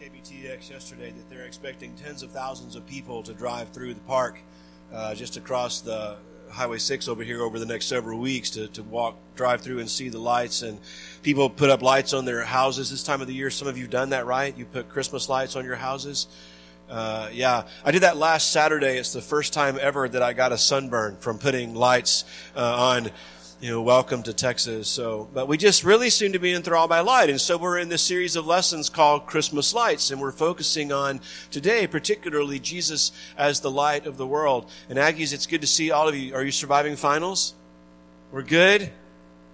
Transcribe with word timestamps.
KBTX 0.00 0.70
yesterday 0.70 1.10
that 1.10 1.28
they're 1.28 1.44
expecting 1.44 1.92
tens 1.96 2.22
of 2.22 2.30
thousands 2.30 2.76
of 2.76 2.86
people 2.86 3.20
to 3.24 3.32
drive 3.32 3.70
through 3.70 3.94
the 3.94 4.00
park 4.00 4.38
uh, 4.92 5.12
just 5.14 5.36
across 5.36 5.80
the 5.80 6.16
Highway 6.50 6.78
6 6.78 7.08
over 7.08 7.24
here 7.24 7.42
over 7.42 7.58
the 7.58 7.66
next 7.66 7.86
several 7.86 8.20
weeks 8.20 8.50
to, 8.50 8.68
to 8.68 8.84
walk, 8.84 9.16
drive 9.34 9.60
through 9.60 9.80
and 9.80 9.90
see 9.90 10.08
the 10.08 10.20
lights. 10.20 10.62
And 10.62 10.78
people 11.22 11.50
put 11.50 11.68
up 11.68 11.82
lights 11.82 12.12
on 12.12 12.24
their 12.24 12.44
houses 12.44 12.90
this 12.90 13.02
time 13.02 13.20
of 13.20 13.26
the 13.26 13.34
year. 13.34 13.50
Some 13.50 13.66
of 13.66 13.76
you 13.76 13.84
have 13.84 13.90
done 13.90 14.10
that, 14.10 14.24
right? 14.24 14.56
You 14.56 14.66
put 14.66 14.88
Christmas 14.88 15.28
lights 15.28 15.56
on 15.56 15.64
your 15.64 15.76
houses. 15.76 16.28
Uh, 16.88 17.28
yeah, 17.32 17.64
I 17.84 17.90
did 17.90 18.02
that 18.02 18.16
last 18.16 18.52
Saturday. 18.52 18.98
It's 18.98 19.12
the 19.12 19.20
first 19.20 19.52
time 19.52 19.78
ever 19.80 20.08
that 20.08 20.22
I 20.22 20.32
got 20.32 20.52
a 20.52 20.58
sunburn 20.58 21.16
from 21.16 21.38
putting 21.38 21.74
lights 21.74 22.24
uh, 22.56 22.60
on 22.94 23.10
you 23.60 23.70
know, 23.70 23.82
welcome 23.82 24.22
to 24.22 24.32
Texas. 24.32 24.88
So, 24.88 25.28
but 25.34 25.48
we 25.48 25.56
just 25.56 25.82
really 25.82 26.10
seem 26.10 26.32
to 26.32 26.38
be 26.38 26.54
enthralled 26.54 26.90
by 26.90 27.00
light. 27.00 27.28
And 27.28 27.40
so 27.40 27.56
we're 27.56 27.78
in 27.78 27.88
this 27.88 28.02
series 28.02 28.36
of 28.36 28.46
lessons 28.46 28.88
called 28.88 29.26
Christmas 29.26 29.74
Lights. 29.74 30.12
And 30.12 30.20
we're 30.20 30.30
focusing 30.30 30.92
on 30.92 31.20
today, 31.50 31.88
particularly 31.88 32.60
Jesus 32.60 33.10
as 33.36 33.60
the 33.60 33.70
light 33.70 34.06
of 34.06 34.16
the 34.16 34.26
world. 34.26 34.70
And 34.88 34.96
Aggies, 34.96 35.32
it's 35.32 35.46
good 35.46 35.60
to 35.62 35.66
see 35.66 35.90
all 35.90 36.08
of 36.08 36.14
you. 36.14 36.34
Are 36.36 36.44
you 36.44 36.52
surviving 36.52 36.94
finals? 36.94 37.54
We're 38.30 38.42
good? 38.42 38.92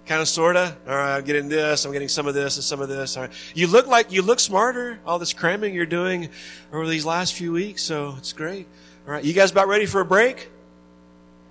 Kind 0.04 0.20
of, 0.20 0.28
sorta? 0.28 0.76
All 0.86 0.94
right, 0.94 1.16
I'm 1.16 1.24
getting 1.24 1.48
this. 1.48 1.86
I'm 1.86 1.92
getting 1.92 2.08
some 2.08 2.26
of 2.26 2.34
this 2.34 2.56
and 2.56 2.64
some 2.64 2.82
of 2.82 2.90
this. 2.90 3.16
All 3.16 3.22
right. 3.22 3.32
You 3.54 3.68
look 3.68 3.86
like, 3.86 4.12
you 4.12 4.20
look 4.20 4.38
smarter. 4.38 5.00
All 5.06 5.18
this 5.18 5.32
cramming 5.32 5.72
you're 5.72 5.86
doing 5.86 6.28
over 6.74 6.86
these 6.86 7.06
last 7.06 7.32
few 7.32 7.52
weeks. 7.52 7.82
So 7.82 8.16
it's 8.18 8.34
great. 8.34 8.66
All 9.06 9.14
right. 9.14 9.24
You 9.24 9.32
guys 9.32 9.50
about 9.50 9.68
ready 9.68 9.86
for 9.86 10.02
a 10.02 10.04
break? 10.04 10.50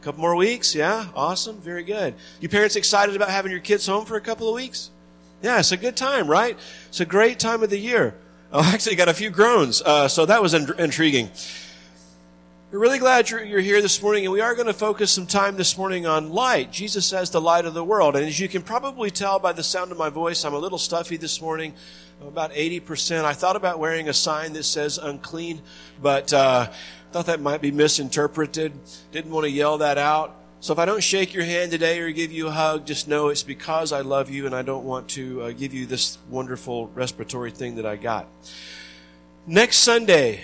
Couple 0.04 0.22
more 0.22 0.36
weeks? 0.36 0.76
Yeah, 0.76 1.08
awesome, 1.16 1.62
very 1.62 1.84
good. 1.84 2.16
You 2.42 2.50
parents 2.50 2.76
excited 2.76 3.16
about 3.16 3.30
having 3.30 3.52
your 3.52 3.62
kids 3.62 3.86
home 3.88 4.06
for 4.06 4.18
a 4.18 4.22
couple 4.22 4.50
of 4.50 4.56
weeks? 4.56 4.90
Yeah, 5.42 5.60
it's 5.60 5.72
a 5.72 5.78
good 5.78 5.96
time, 5.96 6.28
right? 6.28 6.58
It's 6.90 7.00
a 7.00 7.06
great 7.06 7.40
time 7.40 7.64
of 7.64 7.70
the 7.70 7.78
year. 7.78 8.16
Oh, 8.52 8.62
actually, 8.74 8.98
got 8.98 9.08
a 9.08 9.14
few 9.14 9.30
groans, 9.30 9.82
uh, 9.82 10.10
so 10.10 10.26
that 10.26 10.42
was 10.42 10.54
in- 10.54 10.78
intriguing. 10.78 11.30
We're 12.70 12.80
really 12.80 13.00
glad 13.00 13.30
you're, 13.30 13.44
you're 13.44 13.60
here 13.62 13.82
this 13.82 14.02
morning, 14.02 14.26
and 14.26 14.34
we 14.34 14.42
are 14.42 14.56
going 14.56 14.68
to 14.68 14.74
focus 14.74 15.12
some 15.12 15.28
time 15.28 15.56
this 15.56 15.78
morning 15.78 16.06
on 16.06 16.32
light. 16.32 16.72
Jesus 16.72 17.06
says 17.06 17.30
the 17.30 17.40
light 17.40 17.66
of 17.66 17.74
the 17.74 17.84
world. 17.84 18.16
And 18.16 18.26
as 18.26 18.40
you 18.40 18.50
can 18.50 18.64
probably 18.64 19.12
tell 19.12 19.38
by 19.40 19.54
the 19.54 19.64
sound 19.64 19.92
of 19.92 19.98
my 19.98 20.10
voice, 20.10 20.44
I'm 20.44 20.56
a 20.56 20.58
little 20.58 20.80
stuffy 20.80 21.16
this 21.16 21.40
morning. 21.40 21.76
I'm 22.20 22.28
about 22.28 22.52
80%. 22.52 23.26
I 23.26 23.34
thought 23.34 23.56
about 23.56 23.78
wearing 23.78 24.10
a 24.10 24.14
sign 24.14 24.54
that 24.54 24.64
says 24.64 24.98
unclean, 24.98 25.62
but 26.02 26.34
uh, 26.34 26.72
Thought 27.14 27.28
that 27.28 27.42
might 27.42 27.62
be 27.62 27.70
misinterpreted. 27.70 28.74
Didn't 29.12 29.30
want 29.30 29.44
to 29.44 29.52
yell 29.52 29.78
that 29.78 30.00
out. 30.00 30.36
So 30.62 30.74
if 30.74 30.80
I 30.80 30.86
don't 30.86 31.04
shake 31.04 31.32
your 31.32 31.44
hand 31.44 31.70
today 31.70 32.00
or 32.00 32.10
give 32.10 32.32
you 32.32 32.48
a 32.48 32.52
hug, 32.52 32.88
just 32.88 33.08
know 33.08 33.28
it's 33.28 33.44
because 33.44 33.92
I 33.92 34.02
love 34.02 34.32
you 34.32 34.48
and 34.48 34.56
I 34.56 34.64
don't 34.64 34.84
want 34.84 35.10
to 35.10 35.44
uh, 35.44 35.52
give 35.52 35.76
you 35.76 35.86
this 35.86 36.18
wonderful 36.28 36.88
respiratory 36.88 37.52
thing 37.52 37.76
that 37.76 37.86
I 37.86 37.98
got. 37.98 38.28
Next 39.46 39.78
Sunday, 39.78 40.42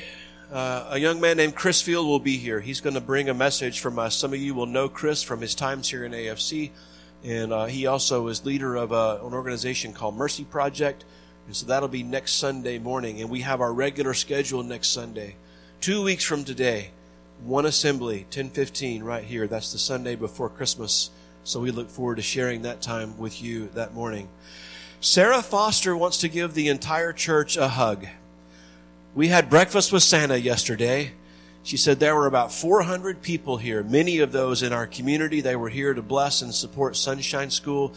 uh, 0.51 0.89
a 0.91 0.99
young 0.99 1.19
man 1.19 1.37
named 1.37 1.55
Chris 1.55 1.81
Field 1.81 2.05
will 2.05 2.19
be 2.19 2.37
here. 2.37 2.59
He's 2.59 2.81
going 2.81 2.93
to 2.93 3.01
bring 3.01 3.29
a 3.29 3.33
message 3.33 3.79
from 3.79 3.97
us. 3.97 4.15
Some 4.15 4.31
of 4.31 4.39
you 4.39 4.53
will 4.53 4.67
know 4.67 4.89
Chris 4.89 5.23
from 5.23 5.41
his 5.41 5.55
times 5.55 5.89
here 5.89 6.05
in 6.05 6.11
AFC. 6.11 6.69
And 7.23 7.51
uh, 7.51 7.65
he 7.65 7.87
also 7.87 8.27
is 8.27 8.45
leader 8.45 8.75
of 8.75 8.91
a, 8.91 9.25
an 9.25 9.33
organization 9.33 9.91
called 9.91 10.15
Mercy 10.15 10.43
Project. 10.43 11.03
And 11.47 11.55
so 11.55 11.65
that'll 11.65 11.89
be 11.89 12.03
next 12.03 12.33
Sunday 12.33 12.77
morning. 12.77 13.21
And 13.21 13.31
we 13.31 13.41
have 13.41 13.59
our 13.59 13.73
regular 13.73 14.13
schedule 14.13 14.61
next 14.61 14.89
Sunday. 14.89 15.35
Two 15.81 16.03
weeks 16.03 16.25
from 16.25 16.43
today, 16.43 16.91
one 17.41 17.65
assembly, 17.65 18.23
1015, 18.23 19.01
right 19.01 19.23
here. 19.23 19.47
That's 19.47 19.71
the 19.71 19.79
Sunday 19.79 20.17
before 20.17 20.49
Christmas. 20.49 21.09
So 21.45 21.61
we 21.61 21.71
look 21.71 21.89
forward 21.89 22.17
to 22.17 22.21
sharing 22.21 22.63
that 22.63 22.81
time 22.81 23.17
with 23.17 23.41
you 23.41 23.69
that 23.75 23.93
morning. 23.93 24.27
Sarah 24.99 25.41
Foster 25.41 25.95
wants 25.95 26.17
to 26.17 26.27
give 26.27 26.53
the 26.53 26.67
entire 26.67 27.13
church 27.13 27.55
a 27.55 27.69
hug. 27.69 28.07
We 29.15 29.29
had 29.29 29.49
breakfast 29.49 29.93
with 29.93 30.03
Santa 30.03 30.37
yesterday. 30.37 31.13
She 31.63 31.77
said 31.77 32.01
there 32.01 32.15
were 32.15 32.27
about 32.27 32.51
400 32.51 33.21
people 33.21 33.55
here, 33.55 33.81
many 33.81 34.19
of 34.19 34.33
those 34.33 34.61
in 34.61 34.73
our 34.73 34.85
community. 34.85 35.39
They 35.39 35.55
were 35.55 35.69
here 35.69 35.93
to 35.93 36.01
bless 36.01 36.41
and 36.41 36.53
support 36.53 36.97
Sunshine 36.97 37.51
School. 37.51 37.93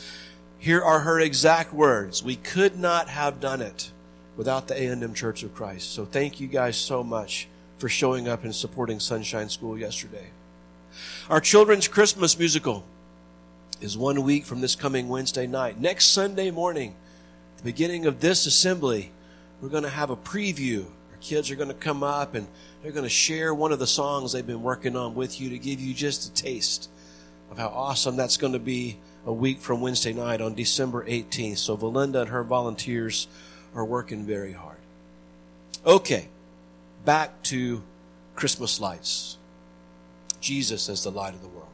Here 0.57 0.81
are 0.81 1.01
her 1.01 1.19
exact 1.19 1.75
words. 1.75 2.23
We 2.23 2.37
could 2.37 2.79
not 2.79 3.09
have 3.09 3.41
done 3.41 3.61
it 3.61 3.91
without 4.37 4.69
the 4.69 4.81
A&M 4.81 5.15
Church 5.15 5.43
of 5.43 5.53
Christ. 5.53 5.93
So 5.93 6.05
thank 6.05 6.39
you 6.39 6.47
guys 6.47 6.77
so 6.77 7.03
much 7.03 7.49
for 7.83 7.89
showing 7.89 8.29
up 8.29 8.45
and 8.45 8.55
supporting 8.55 9.01
Sunshine 9.01 9.49
School 9.49 9.77
yesterday. 9.77 10.29
Our 11.29 11.41
children's 11.41 11.89
Christmas 11.89 12.39
musical 12.39 12.85
is 13.81 13.99
one 13.99 14.23
week 14.23 14.47
from 14.47 14.61
this 14.61 14.77
coming 14.77 15.09
Wednesday 15.09 15.49
night. 15.49 15.81
Next 15.81 16.05
Sunday 16.05 16.53
morning, 16.53 16.95
the 17.57 17.65
beginning 17.65 18.07
of 18.07 18.21
this 18.21 18.47
assembly, 18.47 19.11
we're 19.61 19.69
going 19.69 19.83
to 19.83 19.89
have 19.89 20.11
a 20.11 20.17
preview. 20.17 20.85
Our 21.11 21.19
kids 21.21 21.51
are 21.51 21.57
going 21.57 21.71
to 21.71 21.75
come 21.75 22.05
up 22.05 22.37
and 22.37 22.47
they're 22.85 22.93
going 22.93 23.03
to 23.03 23.11
share 23.11 23.53
one 23.53 23.73
of 23.73 23.81
the 23.81 23.87
songs 23.89 24.31
they've 24.31 24.47
been 24.47 24.63
working 24.63 24.95
on 24.95 25.17
with 25.17 25.41
you 25.41 25.51
to 25.51 25.59
give 25.59 25.81
you 25.81 25.93
just 25.93 26.31
a 26.31 26.33
taste 26.41 26.89
of 27.51 27.59
how 27.59 27.67
awesome 27.67 28.15
that's 28.15 28.37
going 28.37 28.53
to 28.53 28.61
be 28.61 28.97
a 29.27 29.33
week 29.33 29.59
from 29.59 29.81
Wednesday 29.81 30.13
night 30.13 30.41
on 30.41 30.55
December 30.55 31.05
18th. 31.05 31.59
So 31.59 31.77
Valinda 31.77 32.21
and 32.21 32.31
her 32.31 32.45
volunteers 32.45 33.27
are 33.75 33.85
working 33.85 34.25
very 34.25 34.53
hard. 34.53 34.79
Okay 35.85 36.29
back 37.05 37.43
to 37.45 37.83
Christmas 38.35 38.81
lights. 38.81 39.39
Jesus 40.41 40.89
as 40.89 41.05
the 41.05 41.11
light 41.11 41.35
of 41.35 41.43
the 41.43 41.49
world. 41.49 41.69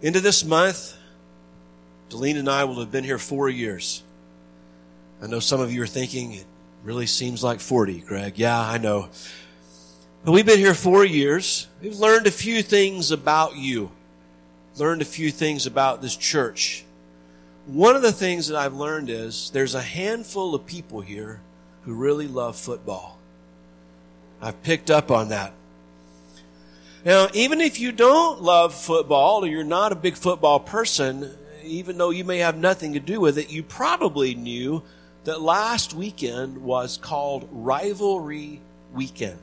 Into 0.00 0.20
this 0.20 0.44
month, 0.44 0.96
Deline 2.08 2.36
and 2.36 2.48
I 2.48 2.64
will 2.64 2.80
have 2.80 2.90
been 2.90 3.04
here 3.04 3.18
four 3.18 3.48
years. 3.48 4.02
I 5.20 5.26
know 5.26 5.40
some 5.40 5.60
of 5.60 5.72
you 5.72 5.82
are 5.82 5.86
thinking 5.86 6.32
it 6.32 6.46
really 6.82 7.06
seems 7.06 7.44
like 7.44 7.60
40, 7.60 8.00
Greg. 8.00 8.38
Yeah, 8.38 8.58
I 8.58 8.78
know. 8.78 9.10
But 10.24 10.32
we've 10.32 10.46
been 10.46 10.58
here 10.58 10.74
four 10.74 11.04
years. 11.04 11.66
We've 11.82 11.98
learned 11.98 12.26
a 12.26 12.30
few 12.30 12.62
things 12.62 13.10
about 13.10 13.56
you, 13.56 13.90
learned 14.76 15.02
a 15.02 15.06
few 15.06 15.30
things 15.30 15.66
about 15.66 16.00
this 16.00 16.16
church. 16.16 16.84
One 17.66 17.94
of 17.94 18.02
the 18.02 18.12
things 18.12 18.48
that 18.48 18.56
I've 18.56 18.74
learned 18.74 19.10
is 19.10 19.50
there's 19.50 19.74
a 19.74 19.82
handful 19.82 20.54
of 20.54 20.64
people 20.64 21.00
here 21.02 21.40
who 21.88 21.94
really 21.94 22.28
love 22.28 22.54
football. 22.54 23.16
I've 24.42 24.62
picked 24.62 24.90
up 24.90 25.10
on 25.10 25.30
that. 25.30 25.54
Now, 27.02 27.28
even 27.32 27.62
if 27.62 27.80
you 27.80 27.92
don't 27.92 28.42
love 28.42 28.74
football 28.74 29.42
or 29.42 29.48
you're 29.48 29.64
not 29.64 29.92
a 29.92 29.96
big 29.96 30.14
football 30.14 30.60
person, 30.60 31.34
even 31.64 31.96
though 31.96 32.10
you 32.10 32.24
may 32.24 32.38
have 32.38 32.58
nothing 32.58 32.92
to 32.92 33.00
do 33.00 33.20
with 33.20 33.38
it, 33.38 33.50
you 33.50 33.62
probably 33.62 34.34
knew 34.34 34.82
that 35.24 35.40
last 35.40 35.94
weekend 35.94 36.58
was 36.58 36.98
called 36.98 37.48
Rivalry 37.50 38.60
Weekend. 38.92 39.40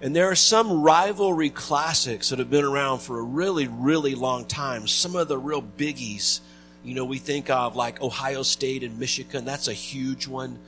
And 0.00 0.14
there 0.14 0.30
are 0.30 0.36
some 0.36 0.80
rivalry 0.80 1.50
classics 1.50 2.28
that 2.28 2.38
have 2.38 2.50
been 2.50 2.64
around 2.64 3.00
for 3.00 3.18
a 3.18 3.22
really, 3.22 3.66
really 3.66 4.14
long 4.14 4.44
time. 4.44 4.86
Some 4.86 5.16
of 5.16 5.26
the 5.26 5.38
real 5.38 5.62
biggies, 5.62 6.38
you 6.84 6.94
know, 6.94 7.04
we 7.04 7.18
think 7.18 7.50
of 7.50 7.74
like 7.74 8.00
Ohio 8.00 8.44
State 8.44 8.84
and 8.84 8.96
Michigan. 9.00 9.44
That's 9.44 9.66
a 9.66 9.72
huge 9.72 10.28
one. 10.28 10.60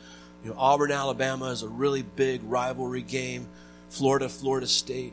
You 0.44 0.50
know, 0.50 0.56
Auburn, 0.59 0.93
Alabama 0.93 1.47
is 1.47 1.62
a 1.62 1.69
really 1.69 2.03
big 2.03 2.43
rivalry 2.44 3.03
game. 3.03 3.49
Florida, 3.88 4.28
Florida 4.28 4.66
State. 4.66 5.12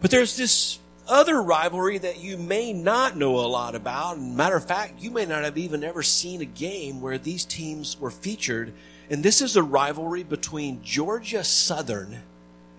But 0.00 0.10
there's 0.10 0.36
this 0.36 0.78
other 1.06 1.42
rivalry 1.42 1.98
that 1.98 2.20
you 2.20 2.38
may 2.38 2.72
not 2.72 3.16
know 3.16 3.40
a 3.40 3.46
lot 3.46 3.74
about. 3.74 4.16
And 4.16 4.36
matter 4.36 4.56
of 4.56 4.66
fact, 4.66 5.02
you 5.02 5.10
may 5.10 5.26
not 5.26 5.44
have 5.44 5.58
even 5.58 5.84
ever 5.84 6.02
seen 6.02 6.40
a 6.40 6.46
game 6.46 7.00
where 7.00 7.18
these 7.18 7.44
teams 7.44 7.98
were 8.00 8.10
featured. 8.10 8.72
And 9.10 9.22
this 9.22 9.42
is 9.42 9.56
a 9.56 9.62
rivalry 9.62 10.22
between 10.22 10.82
Georgia 10.82 11.44
Southern 11.44 12.22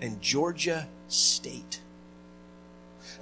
and 0.01 0.21
Georgia 0.21 0.87
State. 1.07 1.81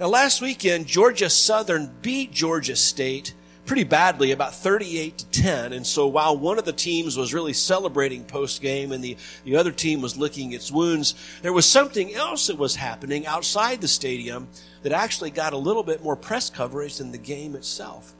Now, 0.00 0.06
last 0.06 0.40
weekend, 0.40 0.86
Georgia 0.86 1.28
Southern 1.28 1.92
beat 2.00 2.32
Georgia 2.32 2.76
State 2.76 3.34
pretty 3.64 3.84
badly, 3.84 4.32
about 4.32 4.54
38 4.54 5.18
to 5.18 5.26
10. 5.26 5.72
And 5.72 5.86
so 5.86 6.06
while 6.06 6.36
one 6.36 6.58
of 6.58 6.64
the 6.64 6.72
teams 6.72 7.16
was 7.16 7.32
really 7.32 7.52
celebrating 7.52 8.24
post 8.24 8.60
game 8.60 8.92
and 8.92 9.02
the, 9.02 9.16
the 9.44 9.56
other 9.56 9.70
team 9.70 10.00
was 10.00 10.16
licking 10.16 10.52
its 10.52 10.70
wounds, 10.70 11.14
there 11.42 11.52
was 11.52 11.66
something 11.66 12.12
else 12.14 12.48
that 12.48 12.58
was 12.58 12.76
happening 12.76 13.26
outside 13.26 13.80
the 13.80 13.88
stadium 13.88 14.48
that 14.82 14.92
actually 14.92 15.30
got 15.30 15.52
a 15.52 15.58
little 15.58 15.84
bit 15.84 16.02
more 16.02 16.16
press 16.16 16.50
coverage 16.50 16.96
than 16.96 17.12
the 17.12 17.18
game 17.18 17.54
itself. 17.54 18.14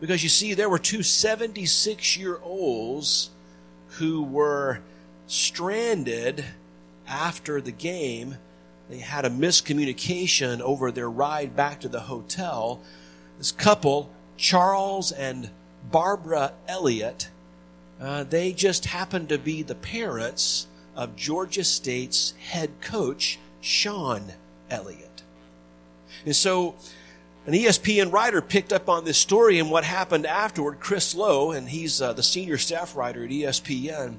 Because 0.00 0.22
you 0.22 0.30
see, 0.30 0.54
there 0.54 0.70
were 0.70 0.78
two 0.78 1.02
76 1.02 2.16
year 2.16 2.38
olds 2.42 3.30
who 3.98 4.22
were 4.22 4.80
stranded 5.26 6.44
after 7.06 7.60
the 7.60 7.72
game. 7.72 8.38
They 8.88 8.98
had 8.98 9.26
a 9.26 9.30
miscommunication 9.30 10.60
over 10.60 10.90
their 10.90 11.10
ride 11.10 11.54
back 11.54 11.80
to 11.80 11.88
the 11.88 12.00
hotel. 12.00 12.80
This 13.36 13.52
couple 13.52 14.10
Charles 14.40 15.12
and 15.12 15.50
Barbara 15.90 16.54
Elliott, 16.66 17.28
uh, 18.00 18.24
they 18.24 18.54
just 18.54 18.86
happened 18.86 19.28
to 19.28 19.38
be 19.38 19.62
the 19.62 19.74
parents 19.74 20.66
of 20.96 21.14
Georgia 21.14 21.62
State's 21.62 22.32
head 22.48 22.70
coach, 22.80 23.38
Shawn 23.60 24.32
Elliott. 24.70 25.22
And 26.24 26.34
so 26.34 26.74
An 27.46 27.52
ESPN 27.54 28.12
writer 28.12 28.42
picked 28.42 28.72
up 28.72 28.88
on 28.88 29.04
this 29.04 29.18
story 29.18 29.58
and 29.58 29.70
what 29.70 29.84
happened 29.84 30.26
afterward. 30.26 30.78
Chris 30.78 31.14
Low, 31.14 31.52
and 31.52 31.68
he's 31.68 32.00
uh, 32.02 32.12
the 32.12 32.22
senior 32.22 32.58
staff 32.58 32.94
writer 32.94 33.24
at 33.24 33.30
ESPN. 33.30 34.16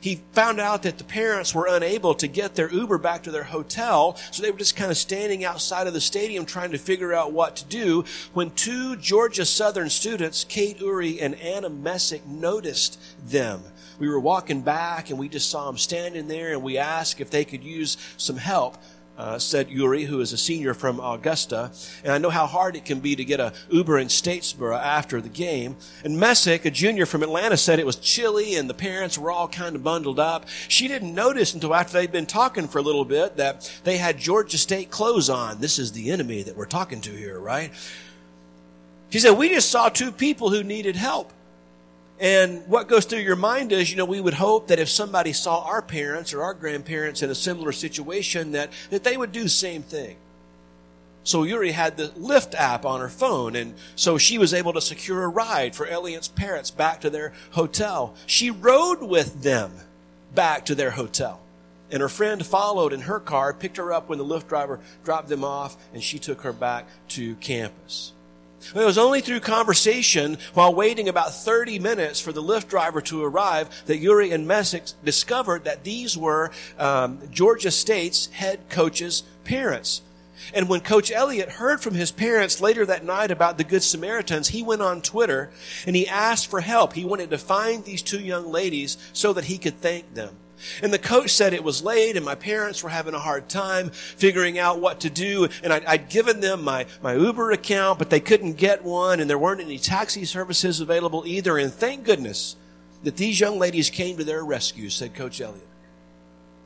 He 0.00 0.22
found 0.32 0.60
out 0.60 0.82
that 0.82 0.98
the 0.98 1.04
parents 1.04 1.54
were 1.54 1.66
unable 1.68 2.14
to 2.14 2.26
get 2.26 2.54
their 2.54 2.72
Uber 2.72 2.98
back 2.98 3.22
to 3.24 3.30
their 3.30 3.44
hotel, 3.44 4.16
so 4.30 4.42
they 4.42 4.50
were 4.50 4.58
just 4.58 4.76
kind 4.76 4.90
of 4.90 4.96
standing 4.96 5.44
outside 5.44 5.86
of 5.86 5.94
the 5.94 6.00
stadium 6.00 6.44
trying 6.44 6.72
to 6.72 6.78
figure 6.78 7.12
out 7.12 7.32
what 7.32 7.56
to 7.56 7.64
do 7.64 8.04
when 8.32 8.50
two 8.50 8.96
Georgia 8.96 9.44
Southern 9.44 9.90
students, 9.90 10.44
Kate 10.44 10.80
Uri 10.80 11.20
and 11.20 11.34
Anna 11.36 11.68
Messick, 11.68 12.26
noticed 12.26 13.00
them. 13.26 13.62
We 13.98 14.08
were 14.08 14.20
walking 14.20 14.60
back 14.60 15.10
and 15.10 15.18
we 15.18 15.28
just 15.28 15.50
saw 15.50 15.66
them 15.66 15.78
standing 15.78 16.28
there 16.28 16.52
and 16.52 16.62
we 16.62 16.76
asked 16.76 17.20
if 17.20 17.30
they 17.30 17.44
could 17.44 17.64
use 17.64 17.96
some 18.16 18.36
help 18.36 18.76
uh, 19.16 19.38
said 19.38 19.70
Yuri, 19.70 20.04
who 20.04 20.20
is 20.20 20.32
a 20.32 20.38
senior 20.38 20.74
from 20.74 21.00
Augusta. 21.00 21.70
And 22.04 22.12
I 22.12 22.18
know 22.18 22.30
how 22.30 22.46
hard 22.46 22.76
it 22.76 22.84
can 22.84 23.00
be 23.00 23.16
to 23.16 23.24
get 23.24 23.40
a 23.40 23.52
Uber 23.70 23.98
in 23.98 24.08
Statesboro 24.08 24.78
after 24.78 25.20
the 25.20 25.28
game. 25.28 25.76
And 26.04 26.18
Messick, 26.18 26.64
a 26.64 26.70
junior 26.70 27.06
from 27.06 27.22
Atlanta, 27.22 27.56
said 27.56 27.78
it 27.78 27.86
was 27.86 27.96
chilly 27.96 28.54
and 28.54 28.68
the 28.68 28.74
parents 28.74 29.18
were 29.18 29.30
all 29.30 29.48
kind 29.48 29.76
of 29.76 29.82
bundled 29.82 30.20
up. 30.20 30.46
She 30.68 30.88
didn't 30.88 31.14
notice 31.14 31.54
until 31.54 31.74
after 31.74 31.94
they'd 31.94 32.12
been 32.12 32.26
talking 32.26 32.68
for 32.68 32.78
a 32.78 32.82
little 32.82 33.04
bit 33.04 33.36
that 33.36 33.80
they 33.84 33.96
had 33.96 34.18
Georgia 34.18 34.58
State 34.58 34.90
clothes 34.90 35.30
on. 35.30 35.60
This 35.60 35.78
is 35.78 35.92
the 35.92 36.10
enemy 36.10 36.42
that 36.42 36.56
we're 36.56 36.66
talking 36.66 37.00
to 37.02 37.10
here, 37.10 37.38
right? 37.38 37.72
She 39.10 39.20
said, 39.20 39.38
we 39.38 39.48
just 39.48 39.70
saw 39.70 39.88
two 39.88 40.10
people 40.10 40.50
who 40.50 40.62
needed 40.62 40.96
help. 40.96 41.32
And 42.18 42.66
what 42.66 42.88
goes 42.88 43.04
through 43.04 43.20
your 43.20 43.36
mind 43.36 43.72
is, 43.72 43.90
you 43.90 43.96
know, 43.96 44.06
we 44.06 44.20
would 44.20 44.34
hope 44.34 44.68
that 44.68 44.78
if 44.78 44.88
somebody 44.88 45.32
saw 45.32 45.64
our 45.64 45.82
parents 45.82 46.32
or 46.32 46.42
our 46.42 46.54
grandparents 46.54 47.22
in 47.22 47.30
a 47.30 47.34
similar 47.34 47.72
situation, 47.72 48.52
that, 48.52 48.70
that 48.90 49.04
they 49.04 49.16
would 49.16 49.32
do 49.32 49.42
the 49.42 49.48
same 49.50 49.82
thing. 49.82 50.16
So 51.24 51.42
Yuri 51.42 51.72
had 51.72 51.96
the 51.96 52.08
Lyft 52.10 52.54
app 52.54 52.86
on 52.86 53.00
her 53.00 53.08
phone, 53.08 53.56
and 53.56 53.74
so 53.96 54.16
she 54.16 54.38
was 54.38 54.54
able 54.54 54.72
to 54.72 54.80
secure 54.80 55.24
a 55.24 55.28
ride 55.28 55.74
for 55.74 55.86
Elliott's 55.86 56.28
parents 56.28 56.70
back 56.70 57.00
to 57.00 57.10
their 57.10 57.32
hotel. 57.50 58.14
She 58.26 58.50
rode 58.50 59.02
with 59.02 59.42
them 59.42 59.72
back 60.34 60.64
to 60.66 60.74
their 60.74 60.92
hotel. 60.92 61.40
And 61.90 62.00
her 62.00 62.08
friend 62.08 62.44
followed 62.46 62.92
in 62.92 63.02
her 63.02 63.20
car, 63.20 63.52
picked 63.52 63.76
her 63.76 63.92
up 63.92 64.08
when 64.08 64.18
the 64.18 64.24
Lyft 64.24 64.48
driver 64.48 64.80
dropped 65.04 65.28
them 65.28 65.44
off, 65.44 65.76
and 65.92 66.02
she 66.02 66.18
took 66.18 66.42
her 66.42 66.52
back 66.52 66.86
to 67.08 67.34
campus. 67.36 68.12
It 68.74 68.84
was 68.84 68.98
only 68.98 69.20
through 69.20 69.40
conversation 69.40 70.38
while 70.54 70.74
waiting 70.74 71.08
about 71.08 71.34
30 71.34 71.78
minutes 71.78 72.20
for 72.20 72.32
the 72.32 72.42
Lyft 72.42 72.68
driver 72.68 73.00
to 73.02 73.22
arrive 73.22 73.68
that 73.86 73.98
Yuri 73.98 74.32
and 74.32 74.46
Messick 74.46 74.84
discovered 75.04 75.64
that 75.64 75.84
these 75.84 76.16
were 76.16 76.50
um, 76.78 77.20
Georgia 77.30 77.70
State's 77.70 78.26
head 78.26 78.60
coach's 78.68 79.22
parents. 79.44 80.02
And 80.54 80.68
when 80.68 80.80
Coach 80.80 81.10
Elliott 81.10 81.48
heard 81.48 81.80
from 81.80 81.94
his 81.94 82.10
parents 82.12 82.60
later 82.60 82.84
that 82.86 83.04
night 83.04 83.30
about 83.30 83.58
the 83.58 83.64
Good 83.64 83.82
Samaritans, 83.82 84.48
he 84.48 84.62
went 84.62 84.82
on 84.82 85.00
Twitter 85.00 85.50
and 85.86 85.96
he 85.96 86.06
asked 86.06 86.48
for 86.48 86.60
help. 86.60 86.92
He 86.92 87.04
wanted 87.04 87.30
to 87.30 87.38
find 87.38 87.84
these 87.84 88.02
two 88.02 88.20
young 88.20 88.50
ladies 88.50 88.96
so 89.12 89.32
that 89.32 89.44
he 89.44 89.58
could 89.58 89.80
thank 89.80 90.14
them. 90.14 90.36
And 90.82 90.92
the 90.92 90.98
coach 90.98 91.30
said 91.30 91.52
it 91.52 91.64
was 91.64 91.82
late 91.82 92.16
and 92.16 92.24
my 92.24 92.34
parents 92.34 92.82
were 92.82 92.90
having 92.90 93.14
a 93.14 93.18
hard 93.18 93.48
time 93.48 93.90
figuring 93.90 94.58
out 94.58 94.80
what 94.80 95.00
to 95.00 95.10
do. 95.10 95.48
And 95.62 95.72
I'd, 95.72 95.84
I'd, 95.84 96.08
given 96.08 96.40
them 96.40 96.64
my, 96.64 96.86
my 97.02 97.14
Uber 97.14 97.50
account, 97.52 97.98
but 97.98 98.10
they 98.10 98.20
couldn't 98.20 98.54
get 98.54 98.84
one 98.84 99.20
and 99.20 99.28
there 99.28 99.38
weren't 99.38 99.60
any 99.60 99.78
taxi 99.78 100.24
services 100.24 100.80
available 100.80 101.24
either. 101.26 101.58
And 101.58 101.72
thank 101.72 102.04
goodness 102.04 102.56
that 103.02 103.16
these 103.16 103.38
young 103.38 103.58
ladies 103.58 103.90
came 103.90 104.16
to 104.16 104.24
their 104.24 104.44
rescue, 104.44 104.88
said 104.88 105.14
Coach 105.14 105.40
Elliott. 105.40 105.68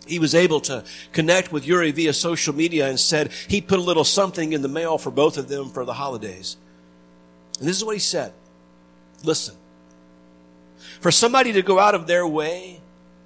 He 0.06 0.18
was 0.18 0.34
able 0.34 0.60
to 0.62 0.84
connect 1.12 1.52
with 1.52 1.66
Yuri 1.66 1.92
via 1.92 2.12
social 2.12 2.54
media 2.54 2.88
and 2.88 2.98
said 2.98 3.30
he 3.48 3.60
put 3.60 3.78
a 3.78 3.82
little 3.82 4.04
something 4.04 4.52
in 4.52 4.62
the 4.62 4.68
mail 4.68 4.98
for 4.98 5.10
both 5.10 5.36
of 5.36 5.48
them 5.48 5.70
for 5.70 5.84
the 5.84 5.94
holidays. 5.94 6.56
And 7.58 7.68
this 7.68 7.76
is 7.76 7.84
what 7.84 7.94
he 7.94 8.00
said. 8.00 8.32
Listen. 9.22 9.54
For 11.00 11.10
somebody 11.10 11.52
to 11.52 11.62
go 11.62 11.78
out 11.78 11.94
of 11.94 12.06
their 12.06 12.26
way 12.26 12.79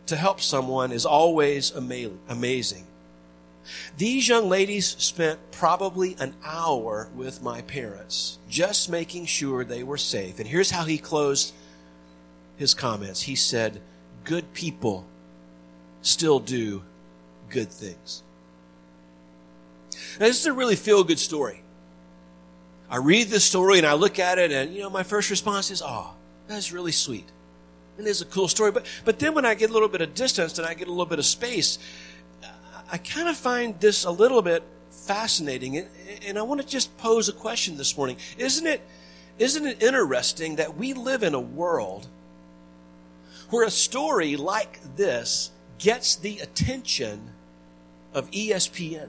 to 0.06 0.16
help 0.16 0.40
someone 0.40 0.92
is 0.92 1.06
always 1.06 1.70
amazing. 1.70 2.86
These 3.96 4.28
young 4.28 4.48
ladies 4.48 4.96
spent 4.98 5.38
probably 5.50 6.16
an 6.18 6.34
hour 6.44 7.08
with 7.14 7.42
my 7.42 7.62
parents, 7.62 8.38
just 8.48 8.90
making 8.90 9.26
sure 9.26 9.64
they 9.64 9.82
were 9.82 9.96
safe. 9.96 10.38
And 10.38 10.46
here's 10.46 10.70
how 10.70 10.84
he 10.84 10.98
closed 10.98 11.54
his 12.56 12.74
comments. 12.74 13.22
He 13.22 13.34
said, 13.34 13.80
Good 14.24 14.52
people 14.52 15.06
still 16.02 16.40
do 16.40 16.82
good 17.48 17.70
things. 17.70 18.22
Now, 20.18 20.26
this 20.26 20.40
is 20.40 20.46
a 20.46 20.52
really 20.52 20.76
feel 20.76 21.04
good 21.04 21.18
story. 21.18 21.62
I 22.90 22.98
read 22.98 23.28
this 23.28 23.44
story 23.44 23.78
and 23.78 23.86
I 23.86 23.94
look 23.94 24.18
at 24.18 24.38
it, 24.38 24.52
and, 24.52 24.74
you 24.74 24.82
know, 24.82 24.90
my 24.90 25.02
first 25.02 25.30
response 25.30 25.70
is, 25.70 25.82
Oh, 25.84 26.12
that's 26.46 26.72
really 26.72 26.92
sweet. 26.92 27.28
It 27.98 28.06
is 28.06 28.20
a 28.20 28.24
cool 28.24 28.48
story. 28.48 28.72
But, 28.72 28.86
but 29.04 29.18
then 29.18 29.34
when 29.34 29.44
I 29.44 29.54
get 29.54 29.70
a 29.70 29.72
little 29.72 29.88
bit 29.88 30.00
of 30.00 30.14
distance 30.14 30.58
and 30.58 30.66
I 30.66 30.74
get 30.74 30.88
a 30.88 30.90
little 30.90 31.06
bit 31.06 31.18
of 31.18 31.26
space, 31.26 31.78
I 32.90 32.98
kind 32.98 33.28
of 33.28 33.36
find 33.36 33.78
this 33.80 34.04
a 34.04 34.10
little 34.10 34.42
bit 34.42 34.62
fascinating. 34.90 35.78
And, 35.78 35.88
and 36.26 36.38
I 36.38 36.42
want 36.42 36.60
to 36.60 36.66
just 36.66 36.96
pose 36.98 37.28
a 37.28 37.32
question 37.32 37.76
this 37.76 37.96
morning. 37.96 38.16
Isn't 38.38 38.66
it, 38.66 38.82
isn't 39.38 39.66
it 39.66 39.82
interesting 39.82 40.56
that 40.56 40.76
we 40.76 40.92
live 40.92 41.22
in 41.22 41.34
a 41.34 41.40
world 41.40 42.08
where 43.50 43.66
a 43.66 43.70
story 43.70 44.36
like 44.36 44.80
this 44.96 45.50
gets 45.78 46.16
the 46.16 46.40
attention 46.40 47.30
of 48.12 48.30
ESPN? 48.30 49.08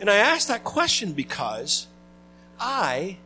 And 0.00 0.10
I 0.10 0.16
ask 0.16 0.48
that 0.48 0.64
question 0.64 1.12
because 1.12 1.86
I 2.58 3.18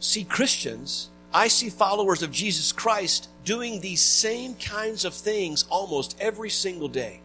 see 0.00 0.24
Christians 0.24 1.10
I 1.32 1.48
see 1.48 1.68
followers 1.68 2.22
of 2.22 2.32
Jesus 2.32 2.72
Christ 2.72 3.28
doing 3.44 3.80
these 3.80 4.00
same 4.00 4.54
kinds 4.54 5.04
of 5.04 5.14
things 5.14 5.64
almost 5.70 6.16
every 6.20 6.50
single 6.50 6.88
day. 6.88 7.20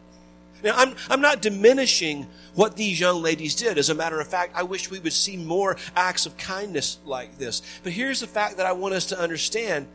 Now, 0.63 0.75
I'm, 0.77 0.95
I'm 1.09 1.21
not 1.21 1.41
diminishing 1.41 2.27
what 2.55 2.77
these 2.77 2.99
young 2.99 3.21
ladies 3.21 3.55
did. 3.55 3.77
As 3.77 3.89
a 3.89 3.95
matter 3.95 4.19
of 4.19 4.27
fact, 4.27 4.53
I 4.55 4.63
wish 4.63 4.89
we 4.89 4.99
would 4.99 5.13
see 5.13 5.35
more 5.35 5.77
acts 5.95 6.25
of 6.25 6.37
kindness 6.37 6.99
like 7.05 7.37
this. 7.37 7.61
But 7.83 7.91
here's 7.91 8.21
the 8.21 8.27
fact 8.27 8.57
that 8.57 8.65
I 8.65 8.71
want 8.71 8.93
us 8.93 9.05
to 9.07 9.19
understand. 9.19 9.87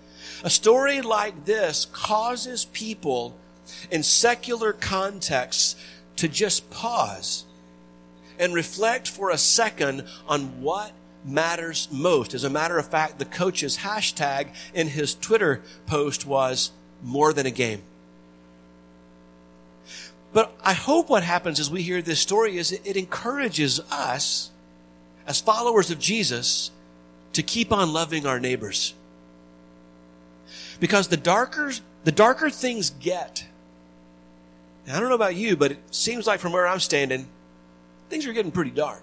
A 0.44 0.50
story 0.50 1.00
like 1.00 1.46
this 1.46 1.86
causes 1.86 2.66
people 2.66 3.38
in 3.90 4.02
secular 4.02 4.72
contexts 4.74 5.76
to 6.16 6.28
just 6.28 6.70
pause 6.70 7.44
and 8.38 8.54
reflect 8.54 9.08
for 9.08 9.30
a 9.30 9.38
second 9.38 10.04
on 10.26 10.62
what 10.62 10.92
matters 11.28 11.88
most. 11.90 12.34
As 12.34 12.44
a 12.44 12.50
matter 12.50 12.78
of 12.78 12.88
fact, 12.88 13.18
the 13.18 13.24
coach's 13.24 13.78
hashtag 13.78 14.48
in 14.74 14.88
his 14.88 15.14
Twitter 15.14 15.62
post 15.86 16.26
was 16.26 16.70
more 17.02 17.32
than 17.32 17.46
a 17.46 17.50
game. 17.50 17.82
But 20.32 20.52
I 20.62 20.74
hope 20.74 21.08
what 21.08 21.22
happens 21.22 21.58
as 21.58 21.70
we 21.70 21.82
hear 21.82 22.02
this 22.02 22.20
story 22.20 22.58
is 22.58 22.72
it 22.72 22.96
encourages 22.96 23.80
us 23.90 24.50
as 25.26 25.40
followers 25.40 25.90
of 25.90 25.98
Jesus 25.98 26.70
to 27.32 27.42
keep 27.42 27.72
on 27.72 27.92
loving 27.92 28.26
our 28.26 28.40
neighbors. 28.40 28.94
Because 30.80 31.08
the 31.08 31.16
darker, 31.16 31.72
the 32.04 32.12
darker 32.12 32.50
things 32.50 32.90
get, 32.90 33.46
I 34.90 34.98
don't 35.00 35.08
know 35.08 35.14
about 35.14 35.36
you, 35.36 35.56
but 35.56 35.72
it 35.72 35.78
seems 35.90 36.26
like 36.26 36.40
from 36.40 36.52
where 36.52 36.66
I'm 36.66 36.80
standing, 36.80 37.28
things 38.08 38.26
are 38.26 38.32
getting 38.32 38.52
pretty 38.52 38.70
dark. 38.70 39.02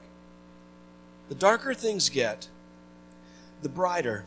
The 1.30 1.36
darker 1.36 1.74
things 1.74 2.10
get, 2.10 2.48
the 3.62 3.70
brighter 3.70 4.26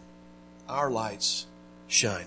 our 0.69 0.91
lights 0.91 1.47
shine. 1.87 2.27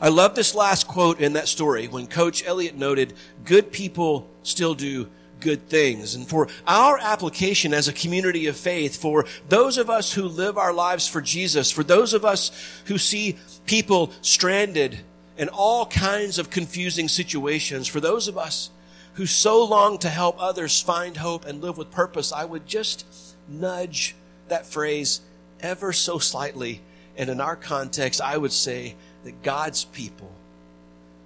I 0.00 0.08
love 0.08 0.34
this 0.34 0.54
last 0.54 0.86
quote 0.86 1.20
in 1.20 1.32
that 1.32 1.48
story 1.48 1.88
when 1.88 2.06
Coach 2.06 2.44
Elliott 2.46 2.76
noted, 2.76 3.14
good 3.44 3.72
people 3.72 4.28
still 4.42 4.74
do 4.74 5.08
good 5.40 5.68
things. 5.68 6.14
And 6.14 6.28
for 6.28 6.48
our 6.66 6.98
application 6.98 7.72
as 7.72 7.88
a 7.88 7.92
community 7.92 8.46
of 8.46 8.56
faith, 8.56 9.00
for 9.00 9.24
those 9.48 9.78
of 9.78 9.88
us 9.88 10.12
who 10.12 10.24
live 10.24 10.58
our 10.58 10.72
lives 10.72 11.06
for 11.06 11.20
Jesus, 11.20 11.70
for 11.70 11.84
those 11.84 12.12
of 12.12 12.24
us 12.24 12.50
who 12.86 12.98
see 12.98 13.36
people 13.66 14.12
stranded 14.20 15.00
in 15.36 15.48
all 15.48 15.86
kinds 15.86 16.38
of 16.38 16.50
confusing 16.50 17.08
situations, 17.08 17.86
for 17.86 18.00
those 18.00 18.26
of 18.28 18.36
us 18.36 18.70
who 19.18 19.26
so 19.26 19.64
long 19.64 19.98
to 19.98 20.08
help 20.08 20.36
others 20.38 20.80
find 20.80 21.16
hope 21.16 21.44
and 21.44 21.60
live 21.60 21.76
with 21.76 21.90
purpose, 21.90 22.32
I 22.32 22.44
would 22.44 22.68
just 22.68 23.04
nudge 23.48 24.14
that 24.46 24.64
phrase 24.64 25.22
ever 25.58 25.92
so 25.92 26.20
slightly. 26.20 26.82
And 27.16 27.28
in 27.28 27.40
our 27.40 27.56
context, 27.56 28.20
I 28.20 28.36
would 28.36 28.52
say 28.52 28.94
that 29.24 29.42
God's 29.42 29.84
people 29.86 30.30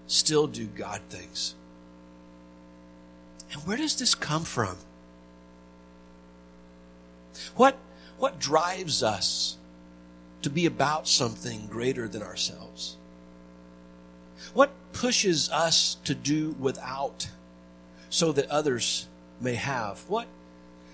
still 0.07 0.47
do 0.47 0.65
God 0.65 1.03
things. 1.11 1.55
And 3.53 3.61
where 3.67 3.77
does 3.77 3.99
this 3.99 4.15
come 4.15 4.45
from? 4.45 4.79
What, 7.57 7.77
what 8.17 8.41
drives 8.41 9.03
us 9.03 9.59
to 10.41 10.49
be 10.49 10.65
about 10.65 11.07
something 11.07 11.67
greater 11.67 12.09
than 12.09 12.23
ourselves? 12.23 12.97
What 14.55 14.71
pushes 14.95 15.51
us 15.51 15.99
to 16.05 16.15
do 16.15 16.57
without 16.59 17.29
so 18.13 18.31
that 18.31 18.49
others 18.51 19.09
may 19.41 19.55
have? 19.55 20.05
What 20.07 20.29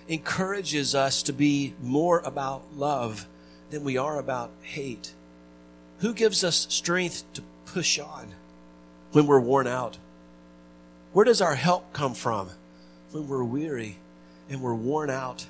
encourages 0.07 0.95
us 0.95 1.21
to 1.23 1.33
be 1.33 1.73
more 1.83 2.19
about 2.19 2.63
love 2.75 3.27
than 3.69 3.83
we 3.83 3.97
are 3.97 4.17
about 4.17 4.51
hate? 4.61 5.13
Who 5.99 6.13
gives 6.13 6.45
us 6.45 6.65
strength 6.69 7.25
to 7.33 7.43
push 7.65 7.99
on 7.99 8.29
when 9.11 9.27
we're 9.27 9.39
worn 9.39 9.67
out? 9.67 9.97
Where 11.11 11.25
does 11.25 11.41
our 11.41 11.55
help 11.55 11.91
come 11.91 12.13
from 12.13 12.51
when 13.11 13.27
we're 13.27 13.43
weary 13.43 13.97
and 14.49 14.61
we're 14.61 14.73
worn 14.73 15.09
out 15.09 15.45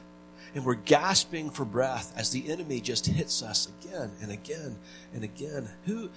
and 0.56 0.66
we're 0.66 0.74
gasping 0.74 1.52
for 1.52 1.66
breath 1.66 2.12
as 2.18 2.32
the 2.32 2.50
enemy 2.50 2.82
just 2.82 3.06
hits 3.06 3.44
us 3.44 3.68
again 3.80 4.12
and 4.24 4.32
again 4.32 4.78
and 5.14 5.24
again? 5.24 5.70
Who, 5.86 6.10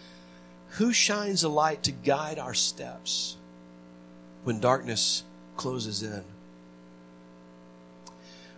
who 0.71 0.95
shines 0.95 1.45
a 1.45 1.51
light 1.51 1.83
to 1.83 1.93
guide 1.93 2.39
our 2.39 2.55
steps 2.55 3.37
when 4.45 4.59
darkness 4.59 5.25
closes 5.57 6.03
in? 6.03 6.25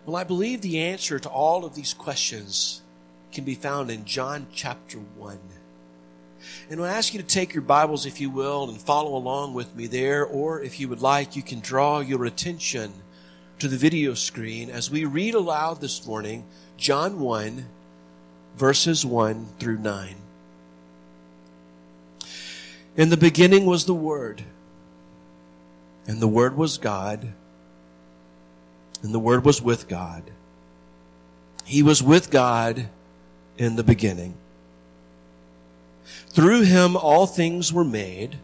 Well, 0.05 0.15
I 0.15 0.23
believe 0.23 0.61
the 0.61 0.79
answer 0.79 1.17
to 1.19 1.29
all 1.29 1.65
of 1.65 1.75
these 1.75 1.93
questions 1.93 2.81
can 3.31 3.43
be 3.43 3.55
found 3.55 3.89
in 3.89 4.05
John 4.05 4.47
chapter 4.53 4.97
1. 4.97 5.39
And 6.69 6.81
I 6.81 6.89
ask 6.89 7.13
you 7.13 7.21
to 7.21 7.25
take 7.25 7.53
your 7.53 7.63
Bibles, 7.63 8.05
if 8.05 8.21
you 8.21 8.29
will, 8.29 8.69
and 8.69 8.79
follow 8.79 9.15
along 9.15 9.53
with 9.53 9.75
me 9.75 9.87
there, 9.87 10.23
or 10.23 10.61
if 10.61 10.79
you 10.79 10.87
would 10.89 11.01
like, 11.01 11.35
you 11.35 11.41
can 11.41 11.59
draw 11.59 11.99
your 11.99 12.23
attention 12.25 12.93
to 13.59 13.67
the 13.67 13.77
video 13.77 14.13
screen 14.13 14.69
as 14.69 14.91
we 14.91 15.05
read 15.05 15.33
aloud 15.33 15.81
this 15.81 16.05
morning 16.05 16.45
John 16.77 17.19
1, 17.19 17.65
verses 18.57 19.05
1 19.05 19.47
through 19.59 19.79
9. 19.79 20.15
In 22.95 23.09
the 23.09 23.17
beginning 23.17 23.65
was 23.65 23.85
the 23.85 23.93
Word, 23.93 24.43
and 26.07 26.19
the 26.19 26.27
Word 26.27 26.55
was 26.55 26.77
God, 26.77 27.33
and 29.01 29.13
the 29.13 29.19
Word 29.19 29.45
was 29.45 29.61
with 29.61 29.87
God. 29.87 30.23
He 31.65 31.81
was 31.81 32.01
with 32.03 32.29
God 32.29 32.89
in 33.57 33.75
the 33.75 33.83
beginning. 33.83 34.35
Through 36.29 36.61
him 36.61 36.95
all 36.95 37.25
things 37.25 37.73
were 37.73 37.85
made. 37.85 38.37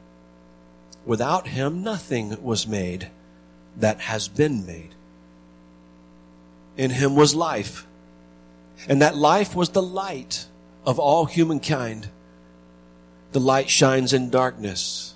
Without 1.05 1.47
him 1.47 1.83
nothing 1.83 2.41
was 2.41 2.67
made 2.67 3.09
that 3.77 3.99
has 4.01 4.27
been 4.27 4.65
made. 4.65 4.95
In 6.77 6.91
him 6.91 7.15
was 7.15 7.35
life, 7.35 7.85
and 8.87 9.01
that 9.01 9.15
life 9.15 9.55
was 9.55 9.69
the 9.69 9.81
light 9.81 10.47
of 10.85 10.99
all 10.99 11.25
humankind. 11.25 12.09
The 13.33 13.39
light 13.39 13.69
shines 13.69 14.13
in 14.13 14.29
darkness, 14.29 15.10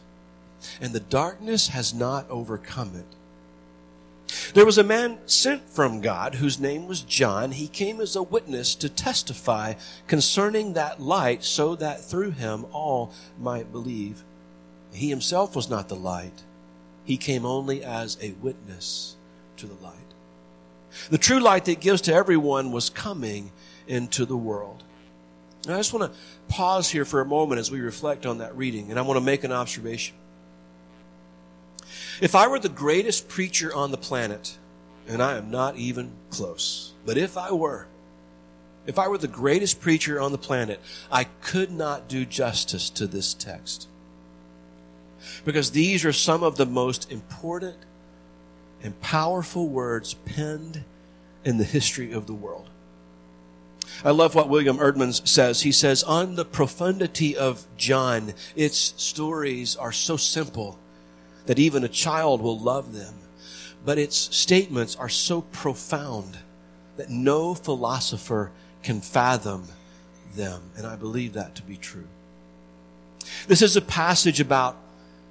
and 0.81 0.93
the 0.93 0.99
darkness 0.99 1.69
has 1.69 1.93
not 1.93 2.29
overcome 2.29 2.93
it. 2.95 3.15
There 4.53 4.65
was 4.65 4.77
a 4.77 4.83
man 4.83 5.19
sent 5.25 5.69
from 5.69 6.01
God 6.01 6.35
whose 6.35 6.59
name 6.59 6.87
was 6.87 7.01
John. 7.01 7.51
He 7.51 7.67
came 7.67 8.01
as 8.01 8.15
a 8.15 8.23
witness 8.23 8.73
to 8.75 8.89
testify 8.89 9.75
concerning 10.07 10.73
that 10.73 11.01
light 11.01 11.43
so 11.43 11.75
that 11.75 12.03
through 12.03 12.31
him 12.31 12.65
all 12.71 13.13
might 13.39 13.71
believe. 13.71 14.23
He 14.93 15.09
himself 15.09 15.55
was 15.55 15.69
not 15.69 15.89
the 15.89 15.95
light. 15.95 16.43
He 17.03 17.17
came 17.17 17.45
only 17.45 17.83
as 17.83 18.17
a 18.21 18.31
witness 18.41 19.15
to 19.57 19.67
the 19.67 19.83
light. 19.83 19.93
The 21.09 21.17
true 21.17 21.39
light 21.39 21.65
that 21.65 21.81
gives 21.81 22.01
to 22.01 22.13
everyone 22.13 22.71
was 22.71 22.89
coming 22.89 23.51
into 23.87 24.25
the 24.25 24.37
world. 24.37 24.83
I 25.67 25.77
just 25.77 25.93
want 25.93 26.11
to 26.11 26.19
pause 26.47 26.89
here 26.89 27.05
for 27.05 27.21
a 27.21 27.25
moment 27.25 27.59
as 27.59 27.71
we 27.71 27.81
reflect 27.81 28.25
on 28.25 28.37
that 28.37 28.55
reading, 28.55 28.89
and 28.89 28.99
I 28.99 29.01
want 29.01 29.17
to 29.17 29.23
make 29.23 29.43
an 29.43 29.51
observation. 29.51 30.15
If 32.21 32.35
I 32.35 32.47
were 32.47 32.59
the 32.59 32.69
greatest 32.69 33.27
preacher 33.27 33.73
on 33.73 33.91
the 33.91 33.97
planet, 33.97 34.57
and 35.07 35.21
I 35.21 35.37
am 35.37 35.51
not 35.51 35.75
even 35.75 36.11
close, 36.29 36.93
but 37.05 37.17
if 37.17 37.37
I 37.37 37.51
were, 37.51 37.87
if 38.87 38.99
I 38.99 39.07
were 39.07 39.17
the 39.17 39.27
greatest 39.27 39.81
preacher 39.81 40.21
on 40.21 40.31
the 40.31 40.37
planet, 40.37 40.79
I 41.11 41.25
could 41.41 41.71
not 41.71 42.07
do 42.07 42.25
justice 42.25 42.89
to 42.91 43.07
this 43.07 43.33
text. 43.33 43.87
Because 45.43 45.71
these 45.71 46.05
are 46.05 46.13
some 46.13 46.43
of 46.43 46.57
the 46.57 46.65
most 46.65 47.11
important 47.11 47.77
and 48.83 48.99
powerful 49.01 49.67
words 49.67 50.13
penned 50.13 50.83
in 51.43 51.57
the 51.57 51.63
history 51.63 52.11
of 52.11 52.27
the 52.27 52.33
world. 52.33 52.69
I 54.03 54.11
love 54.11 54.35
what 54.35 54.49
William 54.49 54.77
Erdman's 54.77 55.27
says. 55.29 55.61
He 55.61 55.71
says, 55.71 56.03
On 56.03 56.35
the 56.35 56.45
profundity 56.45 57.35
of 57.35 57.65
John, 57.77 58.33
its 58.55 58.93
stories 58.97 59.75
are 59.75 59.91
so 59.91 60.17
simple 60.17 60.77
that 61.45 61.59
even 61.59 61.83
a 61.83 61.89
child 61.89 62.41
will 62.41 62.59
love 62.59 62.93
them. 62.93 63.13
But 63.85 63.97
its 63.97 64.17
statements 64.35 64.95
are 64.95 65.09
so 65.09 65.41
profound 65.41 66.39
that 66.97 67.09
no 67.09 67.53
philosopher 67.53 68.51
can 68.83 69.01
fathom 69.01 69.65
them. 70.35 70.61
And 70.75 70.87
I 70.87 70.95
believe 70.95 71.33
that 71.33 71.55
to 71.55 71.63
be 71.63 71.77
true. 71.77 72.07
This 73.47 73.61
is 73.61 73.75
a 73.75 73.81
passage 73.81 74.39
about 74.39 74.77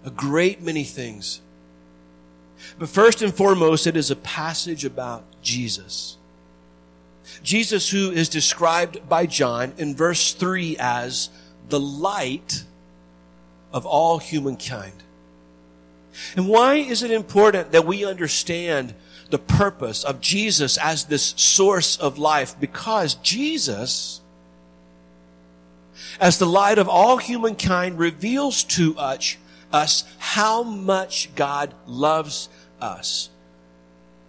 a 0.04 0.10
great 0.10 0.60
many 0.62 0.84
things. 0.84 1.40
But 2.78 2.88
first 2.88 3.22
and 3.22 3.34
foremost, 3.34 3.86
it 3.86 3.96
is 3.96 4.10
a 4.10 4.16
passage 4.16 4.84
about 4.84 5.24
Jesus. 5.42 6.16
Jesus, 7.42 7.90
who 7.90 8.10
is 8.10 8.28
described 8.28 9.08
by 9.08 9.26
John 9.26 9.72
in 9.78 9.94
verse 9.94 10.32
3 10.32 10.76
as 10.78 11.30
the 11.68 11.80
light 11.80 12.64
of 13.72 13.86
all 13.86 14.18
humankind. 14.18 15.02
And 16.36 16.48
why 16.48 16.74
is 16.74 17.02
it 17.02 17.10
important 17.10 17.72
that 17.72 17.86
we 17.86 18.04
understand 18.04 18.94
the 19.30 19.38
purpose 19.38 20.04
of 20.04 20.20
Jesus 20.20 20.78
as 20.78 21.04
this 21.04 21.34
source 21.36 21.96
of 21.96 22.18
life? 22.18 22.58
Because 22.58 23.14
Jesus, 23.14 24.20
as 26.20 26.38
the 26.38 26.46
light 26.46 26.78
of 26.78 26.88
all 26.88 27.16
humankind, 27.16 27.98
reveals 27.98 28.64
to 28.64 28.96
us, 28.96 29.36
us 29.72 30.04
how 30.18 30.62
much 30.62 31.34
God 31.34 31.74
loves 31.86 32.48
us. 32.80 33.30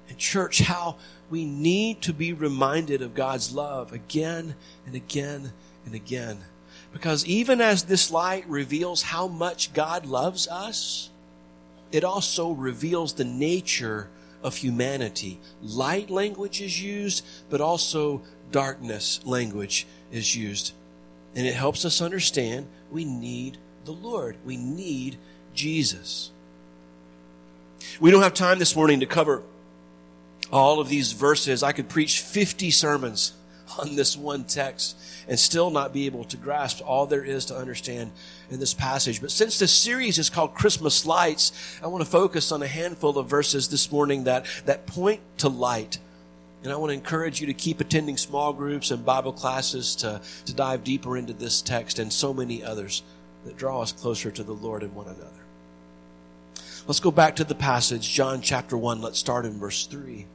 And 0.09 0.17
church, 0.17 0.59
how 0.59 0.95
we 1.29 1.45
need 1.45 2.01
to 2.03 2.13
be 2.13 2.33
reminded 2.33 3.01
of 3.01 3.15
God's 3.15 3.53
love 3.53 3.91
again 3.91 4.55
and 4.85 4.95
again 4.95 5.53
and 5.85 5.95
again. 5.95 6.39
Because 6.93 7.25
even 7.25 7.59
as 7.59 7.83
this 7.83 8.09
light 8.09 8.47
reveals 8.47 9.01
how 9.03 9.27
much 9.27 9.73
God 9.73 10.05
loves 10.05 10.47
us, 10.47 11.09
it 11.95 12.03
also 12.03 12.51
reveals 12.51 13.13
the 13.13 13.23
nature 13.23 14.09
of 14.43 14.57
humanity. 14.57 15.39
Light 15.61 16.09
language 16.09 16.61
is 16.61 16.83
used, 16.83 17.25
but 17.49 17.61
also 17.61 18.21
darkness 18.51 19.21
language 19.25 19.87
is 20.11 20.35
used. 20.35 20.73
And 21.35 21.47
it 21.47 21.55
helps 21.55 21.85
us 21.85 22.01
understand 22.01 22.67
we 22.91 23.05
need 23.05 23.57
the 23.85 23.93
Lord. 23.93 24.35
We 24.45 24.57
need 24.57 25.17
Jesus. 25.53 26.31
We 28.01 28.11
don't 28.11 28.23
have 28.23 28.33
time 28.33 28.59
this 28.59 28.75
morning 28.75 28.99
to 28.99 29.05
cover 29.05 29.41
all 30.51 30.81
of 30.81 30.89
these 30.89 31.13
verses. 31.13 31.63
I 31.63 31.71
could 31.71 31.87
preach 31.87 32.19
50 32.19 32.71
sermons 32.71 33.33
on 33.79 33.95
this 33.95 34.15
one 34.15 34.43
text 34.43 34.97
and 35.27 35.39
still 35.39 35.69
not 35.69 35.93
be 35.93 36.05
able 36.05 36.23
to 36.25 36.37
grasp 36.37 36.81
all 36.85 37.05
there 37.05 37.23
is 37.23 37.45
to 37.45 37.55
understand 37.55 38.11
in 38.49 38.59
this 38.59 38.73
passage. 38.73 39.21
But 39.21 39.31
since 39.31 39.59
this 39.59 39.73
series 39.73 40.17
is 40.17 40.29
called 40.29 40.53
Christmas 40.53 41.05
Lights, 41.05 41.79
I 41.83 41.87
want 41.87 42.03
to 42.03 42.09
focus 42.09 42.51
on 42.51 42.61
a 42.61 42.67
handful 42.67 43.17
of 43.17 43.29
verses 43.29 43.67
this 43.69 43.91
morning 43.91 44.25
that, 44.25 44.45
that 44.65 44.85
point 44.85 45.21
to 45.37 45.49
light. 45.49 45.97
And 46.63 46.71
I 46.71 46.77
want 46.77 46.89
to 46.89 46.95
encourage 46.95 47.41
you 47.41 47.47
to 47.47 47.53
keep 47.53 47.79
attending 47.79 48.17
small 48.17 48.51
groups 48.51 48.89
and 48.89 49.05
Bible 49.05 49.33
classes 49.33 49.95
to, 49.97 50.21
to 50.45 50.53
dive 50.53 50.83
deeper 50.83 51.17
into 51.17 51.33
this 51.33 51.61
text 51.61 51.99
and 51.99 52.11
so 52.11 52.33
many 52.33 52.63
others 52.63 53.03
that 53.45 53.57
draw 53.57 53.81
us 53.81 53.91
closer 53.91 54.31
to 54.31 54.43
the 54.43 54.53
Lord 54.53 54.81
and 54.81 54.95
one 54.95 55.05
another. 55.05 55.29
Let's 56.87 56.99
go 56.99 57.11
back 57.11 57.35
to 57.37 57.43
the 57.43 57.55
passage, 57.55 58.11
John 58.11 58.41
chapter 58.41 58.77
1. 58.77 59.01
Let's 59.01 59.19
start 59.19 59.45
in 59.45 59.59
verse 59.59 59.85
3. 59.85 60.25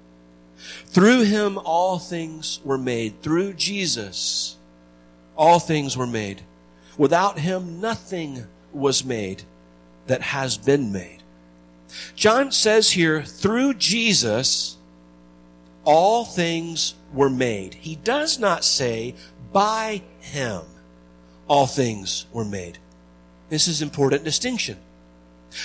Through 0.86 1.24
him 1.24 1.58
all 1.58 1.98
things 1.98 2.60
were 2.64 2.78
made. 2.78 3.22
Through 3.22 3.54
Jesus, 3.54 4.56
all 5.36 5.58
things 5.58 5.96
were 5.96 6.06
made. 6.06 6.42
Without 6.98 7.38
him, 7.38 7.80
nothing 7.80 8.44
was 8.72 9.04
made 9.04 9.42
that 10.06 10.22
has 10.22 10.58
been 10.58 10.92
made. 10.92 11.22
John 12.14 12.52
says 12.52 12.92
here, 12.92 13.22
through 13.22 13.74
Jesus, 13.74 14.76
all 15.84 16.24
things 16.24 16.94
were 17.12 17.30
made. 17.30 17.74
He 17.74 17.96
does 17.96 18.38
not 18.38 18.64
say, 18.64 19.14
by 19.52 20.02
him, 20.20 20.62
all 21.48 21.66
things 21.66 22.26
were 22.32 22.44
made. 22.44 22.78
This 23.48 23.66
is 23.66 23.82
important 23.82 24.22
distinction. 24.22 24.76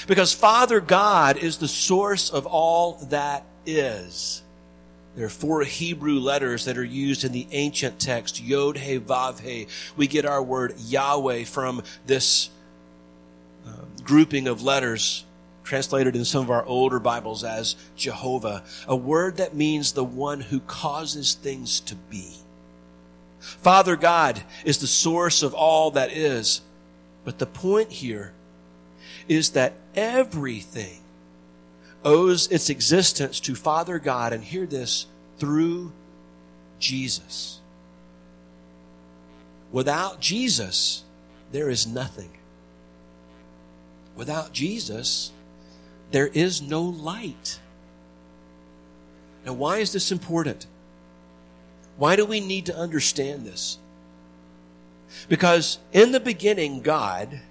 Because 0.07 0.33
Father 0.33 0.79
God 0.79 1.37
is 1.37 1.57
the 1.57 1.67
source 1.67 2.31
of 2.31 2.47
all 2.47 2.93
that 3.09 3.45
is. 3.65 4.41
There 5.15 5.25
are 5.25 5.29
four 5.29 5.63
Hebrew 5.63 6.19
letters 6.19 6.65
that 6.65 6.77
are 6.77 6.83
used 6.83 7.23
in 7.23 7.31
the 7.31 7.47
ancient 7.51 7.99
text, 7.99 8.41
Yod 8.41 8.77
He 8.77 8.99
Vav 8.99 9.39
He. 9.39 9.67
We 9.95 10.07
get 10.07 10.25
our 10.25 10.43
word 10.43 10.75
Yahweh 10.77 11.45
from 11.45 11.83
this 12.05 12.49
um, 13.65 13.87
grouping 14.03 14.47
of 14.47 14.61
letters 14.61 15.23
translated 15.63 16.15
in 16.15 16.23
some 16.23 16.43
of 16.43 16.51
our 16.51 16.63
older 16.65 16.99
Bibles 16.99 17.43
as 17.43 17.75
Jehovah, 17.95 18.63
a 18.87 18.95
word 18.95 19.37
that 19.37 19.55
means 19.55 19.91
the 19.91 20.03
one 20.03 20.41
who 20.41 20.59
causes 20.61 21.33
things 21.33 21.79
to 21.81 21.95
be. 21.95 22.33
Father 23.39 23.95
God 23.95 24.43
is 24.63 24.77
the 24.77 24.87
source 24.87 25.43
of 25.43 25.53
all 25.53 25.91
that 25.91 26.11
is. 26.11 26.61
But 27.23 27.39
the 27.39 27.45
point 27.45 27.91
here 27.91 28.33
is 29.27 29.51
that 29.51 29.73
everything 29.95 30.99
owes 32.05 32.47
its 32.47 32.69
existence 32.69 33.39
to 33.41 33.55
Father 33.55 33.99
God, 33.99 34.31
and 34.31 34.43
hear 34.43 34.65
this, 34.65 35.07
through 35.39 35.91
Jesus. 36.79 37.59
Without 39.71 40.21
Jesus, 40.21 41.03
there 41.51 41.69
is 41.69 41.87
nothing. 41.87 42.29
Without 44.15 44.53
Jesus, 44.53 45.31
there 46.11 46.27
is 46.27 46.61
no 46.61 46.83
light. 46.83 47.59
Now, 49.45 49.53
why 49.53 49.79
is 49.79 49.91
this 49.91 50.11
important? 50.11 50.67
Why 51.97 52.15
do 52.15 52.25
we 52.25 52.39
need 52.39 52.67
to 52.67 52.77
understand 52.77 53.45
this? 53.45 53.77
Because 55.27 55.79
in 55.91 56.11
the 56.11 56.19
beginning, 56.19 56.81
God, 56.81 57.41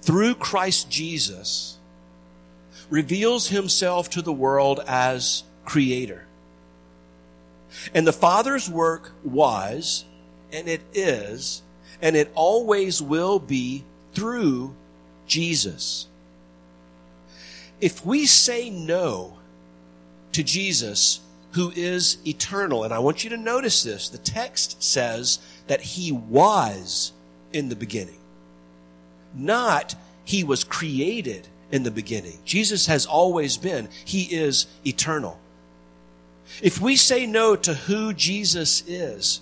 through 0.00 0.34
Christ 0.36 0.90
Jesus, 0.90 1.78
reveals 2.90 3.48
himself 3.48 4.10
to 4.10 4.22
the 4.22 4.32
world 4.32 4.80
as 4.86 5.44
creator. 5.64 6.26
And 7.94 8.06
the 8.06 8.12
Father's 8.12 8.68
work 8.68 9.12
was, 9.24 10.04
and 10.52 10.68
it 10.68 10.82
is, 10.92 11.62
and 12.00 12.16
it 12.16 12.30
always 12.34 13.00
will 13.00 13.38
be 13.38 13.84
through 14.12 14.74
Jesus. 15.26 16.06
If 17.80 18.04
we 18.04 18.26
say 18.26 18.70
no 18.70 19.38
to 20.32 20.42
Jesus, 20.42 21.20
who 21.52 21.72
is 21.74 22.18
eternal, 22.26 22.84
and 22.84 22.92
I 22.92 22.98
want 22.98 23.24
you 23.24 23.30
to 23.30 23.36
notice 23.36 23.82
this, 23.82 24.08
the 24.08 24.18
text 24.18 24.82
says 24.82 25.38
that 25.66 25.80
he 25.80 26.12
was 26.12 27.12
in 27.52 27.68
the 27.68 27.76
beginning, 27.76 28.18
not 29.34 29.94
he 30.24 30.44
was 30.44 30.64
created 30.64 31.48
in 31.72 31.82
the 31.82 31.90
beginning. 31.90 32.38
Jesus 32.44 32.86
has 32.86 33.06
always 33.06 33.56
been, 33.56 33.88
he 34.04 34.24
is 34.24 34.66
eternal. 34.86 35.40
If 36.62 36.80
we 36.80 36.96
say 36.96 37.26
no 37.26 37.56
to 37.56 37.74
who 37.74 38.12
Jesus 38.12 38.84
is, 38.86 39.40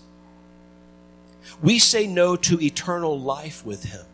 we 1.61 1.79
say 1.79 2.07
no 2.07 2.37
to 2.37 2.63
eternal 2.63 3.19
life 3.19 3.67
with 3.67 3.85
him. 3.85 4.07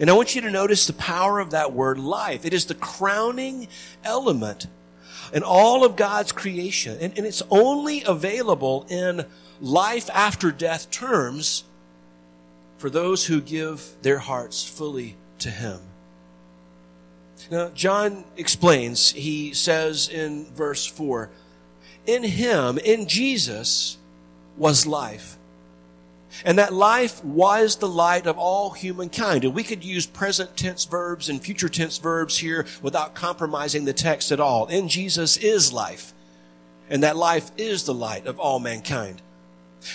And 0.00 0.10
I 0.10 0.12
want 0.12 0.34
you 0.34 0.42
to 0.42 0.50
notice 0.50 0.86
the 0.86 0.92
power 0.92 1.38
of 1.38 1.52
that 1.52 1.72
word 1.72 1.98
life. 1.98 2.44
It 2.44 2.52
is 2.52 2.66
the 2.66 2.74
crowning 2.74 3.68
element 4.04 4.66
in 5.32 5.42
all 5.42 5.84
of 5.84 5.96
God's 5.96 6.32
creation. 6.32 6.98
And, 7.00 7.16
and, 7.16 7.26
it's 7.26 7.42
only 7.50 8.02
available 8.04 8.86
in 8.90 9.24
life 9.60 10.10
after 10.12 10.50
death 10.50 10.90
terms 10.90 11.64
for 12.76 12.90
those 12.90 13.26
who 13.26 13.40
give 13.40 13.92
their 14.02 14.18
hearts 14.18 14.66
fully 14.66 15.16
to 15.38 15.50
Him. 15.50 15.80
Now, 17.50 17.68
John 17.70 18.24
explains, 18.36 19.12
he 19.12 19.52
says 19.54 20.08
in 20.08 20.46
verse 20.54 20.86
4, 20.86 21.30
in 22.06 22.24
Him, 22.24 22.78
in 22.78 23.06
Jesus, 23.06 23.98
was 24.56 24.86
life 24.86 25.38
and 26.44 26.58
that 26.58 26.72
life 26.72 27.24
was 27.24 27.76
the 27.76 27.88
light 27.88 28.26
of 28.26 28.38
all 28.38 28.70
humankind. 28.70 29.44
And 29.44 29.54
we 29.54 29.64
could 29.64 29.84
use 29.84 30.06
present 30.06 30.56
tense 30.56 30.84
verbs 30.84 31.28
and 31.28 31.42
future 31.42 31.68
tense 31.68 31.98
verbs 31.98 32.38
here 32.38 32.66
without 32.82 33.14
compromising 33.14 33.84
the 33.84 33.92
text 33.92 34.30
at 34.30 34.40
all. 34.40 34.66
In 34.66 34.88
Jesus 34.88 35.36
is 35.36 35.72
life. 35.72 36.12
And 36.90 37.02
that 37.02 37.16
life 37.16 37.50
is 37.56 37.84
the 37.84 37.94
light 37.94 38.26
of 38.26 38.38
all 38.38 38.60
mankind. 38.60 39.20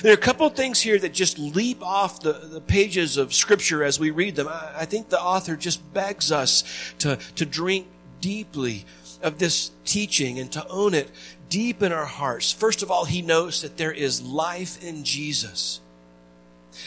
There 0.02 0.12
are 0.12 0.16
a 0.16 0.18
couple 0.18 0.48
of 0.48 0.56
things 0.56 0.82
here 0.82 0.98
that 1.00 1.14
just 1.14 1.38
leap 1.38 1.84
off 1.84 2.22
the, 2.22 2.34
the 2.34 2.62
pages 2.62 3.18
of 3.18 3.34
Scripture 3.34 3.84
as 3.84 4.00
we 4.00 4.12
read 4.12 4.36
them. 4.36 4.48
I, 4.48 4.72
I 4.80 4.86
think 4.86 5.10
the 5.10 5.22
author 5.22 5.56
just 5.56 5.94
begs 5.94 6.32
us 6.32 6.64
to, 7.00 7.18
to 7.36 7.46
drink 7.46 7.88
deeply 8.22 8.86
of 9.22 9.40
this 9.40 9.72
teaching 9.86 10.40
and 10.40 10.52
to 10.52 10.68
own 10.68 10.94
it 10.94 11.12
deep 11.50 11.82
in 11.82 11.92
our 11.92 12.06
hearts. 12.06 12.52
First 12.52 12.82
of 12.82 12.90
all, 12.90 13.06
he 13.06 13.22
knows 13.22 13.62
that 13.62 13.78
there 13.78 13.92
is 13.92 14.22
life 14.22 14.84
in 14.84 15.04
Jesus 15.04 15.82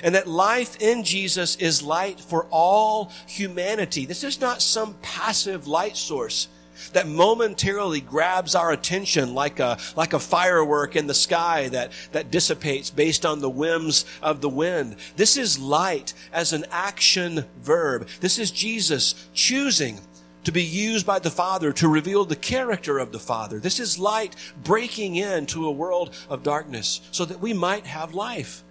and 0.02 0.14
that 0.14 0.26
life 0.26 0.80
in 0.80 1.04
Jesus 1.04 1.56
is 1.56 1.82
light 1.82 2.20
for 2.20 2.46
all 2.50 3.12
humanity. 3.26 4.06
This 4.06 4.24
is 4.24 4.40
not 4.40 4.60
some 4.60 4.96
passive 5.02 5.66
light 5.66 5.96
source 5.96 6.48
that 6.92 7.08
momentarily 7.08 8.00
grabs 8.00 8.54
our 8.54 8.72
attention 8.72 9.34
like 9.34 9.60
a, 9.60 9.78
like 9.96 10.12
a 10.12 10.18
firework 10.18 10.96
in 10.96 11.06
the 11.06 11.14
sky 11.14 11.68
that, 11.68 11.92
that 12.12 12.30
dissipates 12.30 12.90
based 12.90 13.26
on 13.26 13.40
the 13.40 13.50
whims 13.50 14.04
of 14.22 14.40
the 14.40 14.48
wind. 14.48 14.96
This 15.16 15.36
is 15.36 15.58
light 15.58 16.12
as 16.32 16.52
an 16.52 16.64
action 16.70 17.44
verb. 17.62 18.08
This 18.20 18.38
is 18.38 18.50
Jesus 18.50 19.28
choosing 19.34 20.00
to 20.44 20.52
be 20.52 20.62
used 20.62 21.04
by 21.04 21.18
the 21.18 21.30
Father 21.30 21.72
to 21.72 21.88
reveal 21.88 22.24
the 22.24 22.36
character 22.36 22.98
of 22.98 23.10
the 23.10 23.18
Father. 23.18 23.58
This 23.58 23.80
is 23.80 23.98
light 23.98 24.36
breaking 24.62 25.16
into 25.16 25.66
a 25.66 25.72
world 25.72 26.14
of 26.28 26.44
darkness 26.44 27.00
so 27.10 27.24
that 27.24 27.40
we 27.40 27.52
might 27.52 27.84
have 27.86 28.14
life. 28.14 28.62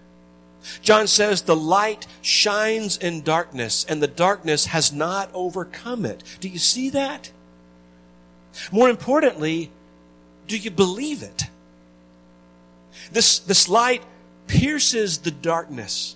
John 0.81 1.07
says 1.07 1.41
the 1.41 1.55
light 1.55 2.07
shines 2.21 2.97
in 2.97 3.21
darkness 3.23 3.85
and 3.87 4.01
the 4.01 4.07
darkness 4.07 4.67
has 4.67 4.93
not 4.93 5.29
overcome 5.33 6.05
it. 6.05 6.23
Do 6.39 6.47
you 6.47 6.59
see 6.59 6.89
that? 6.91 7.31
More 8.71 8.89
importantly, 8.89 9.71
do 10.47 10.57
you 10.57 10.71
believe 10.71 11.23
it? 11.23 11.43
This, 13.11 13.39
this 13.39 13.67
light 13.69 14.03
pierces 14.47 15.19
the 15.19 15.31
darkness 15.31 16.15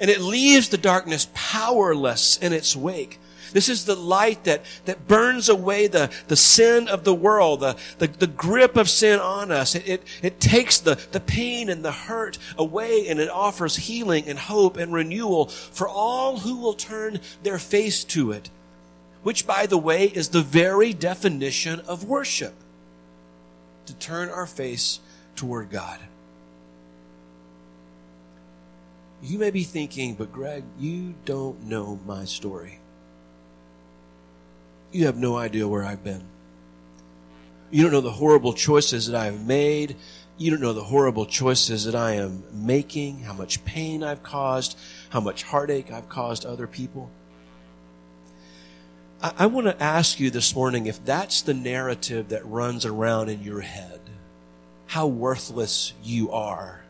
and 0.00 0.10
it 0.10 0.20
leaves 0.20 0.68
the 0.68 0.78
darkness 0.78 1.28
powerless 1.34 2.36
in 2.38 2.52
its 2.52 2.76
wake. 2.76 3.18
This 3.52 3.68
is 3.68 3.84
the 3.84 3.94
light 3.94 4.44
that, 4.44 4.64
that 4.84 5.06
burns 5.06 5.48
away 5.48 5.86
the, 5.86 6.10
the 6.28 6.36
sin 6.36 6.88
of 6.88 7.04
the 7.04 7.14
world, 7.14 7.60
the, 7.60 7.76
the, 7.98 8.08
the 8.08 8.26
grip 8.26 8.76
of 8.76 8.90
sin 8.90 9.20
on 9.20 9.50
us. 9.50 9.74
It, 9.74 9.88
it, 9.88 10.02
it 10.20 10.40
takes 10.40 10.78
the, 10.78 11.00
the 11.12 11.20
pain 11.20 11.68
and 11.68 11.84
the 11.84 11.92
hurt 11.92 12.38
away 12.58 13.08
and 13.08 13.20
it 13.20 13.30
offers 13.30 13.76
healing 13.76 14.28
and 14.28 14.38
hope 14.38 14.76
and 14.76 14.92
renewal 14.92 15.46
for 15.46 15.88
all 15.88 16.40
who 16.40 16.56
will 16.56 16.74
turn 16.74 17.20
their 17.42 17.58
face 17.58 18.04
to 18.04 18.32
it. 18.32 18.50
Which, 19.26 19.44
by 19.44 19.66
the 19.66 19.76
way, 19.76 20.04
is 20.04 20.28
the 20.28 20.40
very 20.40 20.92
definition 20.92 21.80
of 21.80 22.04
worship. 22.04 22.54
To 23.86 23.94
turn 23.94 24.28
our 24.28 24.46
face 24.46 25.00
toward 25.34 25.68
God. 25.68 25.98
You 29.20 29.40
may 29.40 29.50
be 29.50 29.64
thinking, 29.64 30.14
but 30.14 30.30
Greg, 30.30 30.62
you 30.78 31.14
don't 31.24 31.64
know 31.64 31.98
my 32.06 32.24
story. 32.24 32.78
You 34.92 35.06
have 35.06 35.16
no 35.16 35.36
idea 35.36 35.66
where 35.66 35.84
I've 35.84 36.04
been. 36.04 36.22
You 37.72 37.82
don't 37.82 37.90
know 37.90 38.00
the 38.00 38.12
horrible 38.12 38.52
choices 38.52 39.08
that 39.08 39.20
I 39.20 39.24
have 39.24 39.44
made. 39.44 39.96
You 40.38 40.52
don't 40.52 40.60
know 40.60 40.72
the 40.72 40.84
horrible 40.84 41.26
choices 41.26 41.84
that 41.86 41.96
I 41.96 42.12
am 42.12 42.44
making, 42.52 43.22
how 43.22 43.32
much 43.32 43.64
pain 43.64 44.04
I've 44.04 44.22
caused, 44.22 44.78
how 45.10 45.18
much 45.18 45.42
heartache 45.42 45.90
I've 45.90 46.08
caused 46.08 46.46
other 46.46 46.68
people. 46.68 47.10
I, 49.22 49.32
I 49.38 49.46
want 49.46 49.66
to 49.66 49.82
ask 49.82 50.20
you 50.20 50.30
this 50.30 50.54
morning 50.54 50.86
if 50.86 51.04
that's 51.04 51.42
the 51.42 51.54
narrative 51.54 52.28
that 52.28 52.46
runs 52.46 52.84
around 52.84 53.28
in 53.28 53.42
your 53.42 53.60
head, 53.60 54.00
how 54.86 55.06
worthless 55.06 55.92
you 56.02 56.30
are 56.30 56.82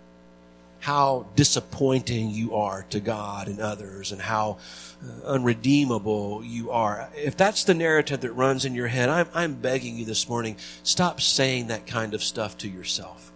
how 0.87 1.27
disappointing 1.35 2.31
you 2.31 2.55
are 2.55 2.87
to 2.91 3.01
God 3.01 3.49
and 3.49 3.59
others 3.59 4.13
and 4.13 4.21
how 4.21 4.59
uh, 5.03 5.27
unredeemable 5.27 6.45
you 6.45 6.71
are. 6.71 7.11
If 7.17 7.37
that's 7.37 7.65
the 7.65 7.75
narrative 7.75 8.21
that 8.21 8.31
runs 8.31 8.65
in 8.65 8.77
your 8.77 8.87
head, 8.87 9.09
I'm, 9.09 9.27
I'm 9.35 9.55
begging 9.55 9.97
you 9.97 10.05
this 10.05 10.29
morning, 10.29 10.57
stop 10.85 11.21
saying 11.21 11.67
that 11.67 11.89
kind 11.89 12.15
of 12.15 12.23
stuff 12.23 12.57
to 12.59 12.69
yourself. 12.69 13.33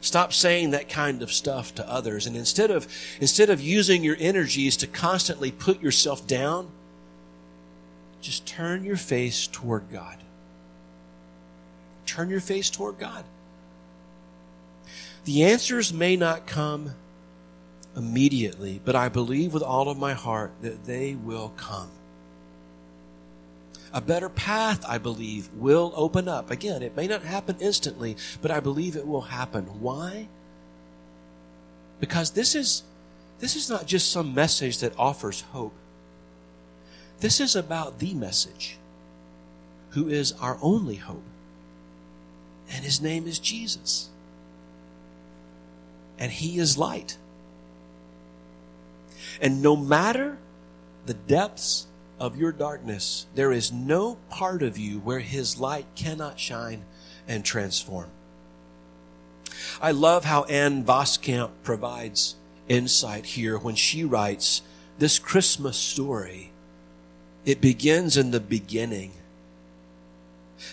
Stop 0.00 0.32
saying 0.32 0.72
that 0.72 0.88
kind 0.88 1.22
of 1.22 1.30
stuff 1.30 1.72
to 1.76 1.88
others. 1.88 2.26
And 2.26 2.34
instead 2.34 2.72
of, 2.72 2.88
instead 3.20 3.48
of 3.48 3.60
using 3.60 4.02
your 4.02 4.16
energies 4.18 4.76
to 4.78 4.88
constantly 4.88 5.52
put 5.52 5.80
yourself 5.80 6.26
down, 6.26 6.68
just 8.20 8.46
turn 8.46 8.84
your 8.84 8.96
face 8.96 9.46
toward 9.46 9.90
God. 9.90 10.18
Turn 12.06 12.30
your 12.30 12.40
face 12.40 12.70
toward 12.70 12.98
God. 12.98 13.24
The 15.24 15.44
answers 15.44 15.92
may 15.92 16.16
not 16.16 16.46
come 16.46 16.92
immediately, 17.96 18.80
but 18.84 18.94
I 18.94 19.08
believe 19.08 19.52
with 19.52 19.62
all 19.62 19.88
of 19.88 19.98
my 19.98 20.12
heart 20.12 20.52
that 20.62 20.84
they 20.84 21.14
will 21.14 21.52
come. 21.56 21.90
A 23.92 24.00
better 24.00 24.28
path, 24.28 24.84
I 24.86 24.98
believe, 24.98 25.48
will 25.54 25.92
open 25.96 26.28
up. 26.28 26.50
Again, 26.50 26.82
it 26.82 26.96
may 26.96 27.06
not 27.06 27.22
happen 27.22 27.56
instantly, 27.60 28.16
but 28.42 28.50
I 28.50 28.60
believe 28.60 28.94
it 28.94 29.06
will 29.06 29.22
happen. 29.22 29.64
Why? 29.80 30.28
Because 31.98 32.32
this 32.32 32.54
is, 32.54 32.82
this 33.38 33.56
is 33.56 33.70
not 33.70 33.86
just 33.86 34.12
some 34.12 34.34
message 34.34 34.78
that 34.78 34.98
offers 34.98 35.40
hope. 35.40 35.72
This 37.20 37.40
is 37.40 37.56
about 37.56 37.98
the 37.98 38.14
message, 38.14 38.76
who 39.90 40.08
is 40.08 40.32
our 40.32 40.58
only 40.60 40.96
hope. 40.96 41.22
And 42.70 42.84
his 42.84 43.00
name 43.00 43.26
is 43.26 43.38
Jesus. 43.38 44.10
And 46.18 46.32
he 46.32 46.58
is 46.58 46.76
light. 46.76 47.16
And 49.40 49.62
no 49.62 49.76
matter 49.76 50.38
the 51.06 51.14
depths 51.14 51.86
of 52.18 52.36
your 52.36 52.52
darkness, 52.52 53.26
there 53.34 53.52
is 53.52 53.72
no 53.72 54.18
part 54.30 54.62
of 54.62 54.78
you 54.78 54.98
where 54.98 55.20
his 55.20 55.58
light 55.58 55.86
cannot 55.94 56.40
shine 56.40 56.84
and 57.28 57.44
transform. 57.44 58.10
I 59.80 59.90
love 59.90 60.24
how 60.24 60.44
Ann 60.44 60.84
Voskamp 60.84 61.50
provides 61.62 62.36
insight 62.68 63.26
here 63.26 63.58
when 63.58 63.74
she 63.74 64.04
writes 64.04 64.62
this 64.98 65.18
Christmas 65.18 65.76
story. 65.76 66.52
It 67.46 67.60
begins 67.60 68.16
in 68.16 68.32
the 68.32 68.40
beginning. 68.40 69.12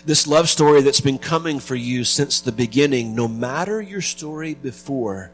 This 0.04 0.26
love 0.26 0.48
story 0.48 0.82
that's 0.82 1.00
been 1.00 1.18
coming 1.18 1.60
for 1.60 1.76
you 1.76 2.02
since 2.02 2.40
the 2.40 2.52
beginning, 2.52 3.14
no 3.14 3.28
matter 3.28 3.80
your 3.80 4.00
story 4.00 4.54
before, 4.54 5.30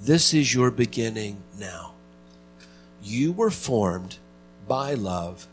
this 0.00 0.32
is 0.32 0.54
your 0.54 0.70
beginning 0.70 1.42
now. 1.58 1.94
You 3.02 3.32
were 3.32 3.50
formed 3.50 4.18
by 4.68 4.94
love 4.94 5.48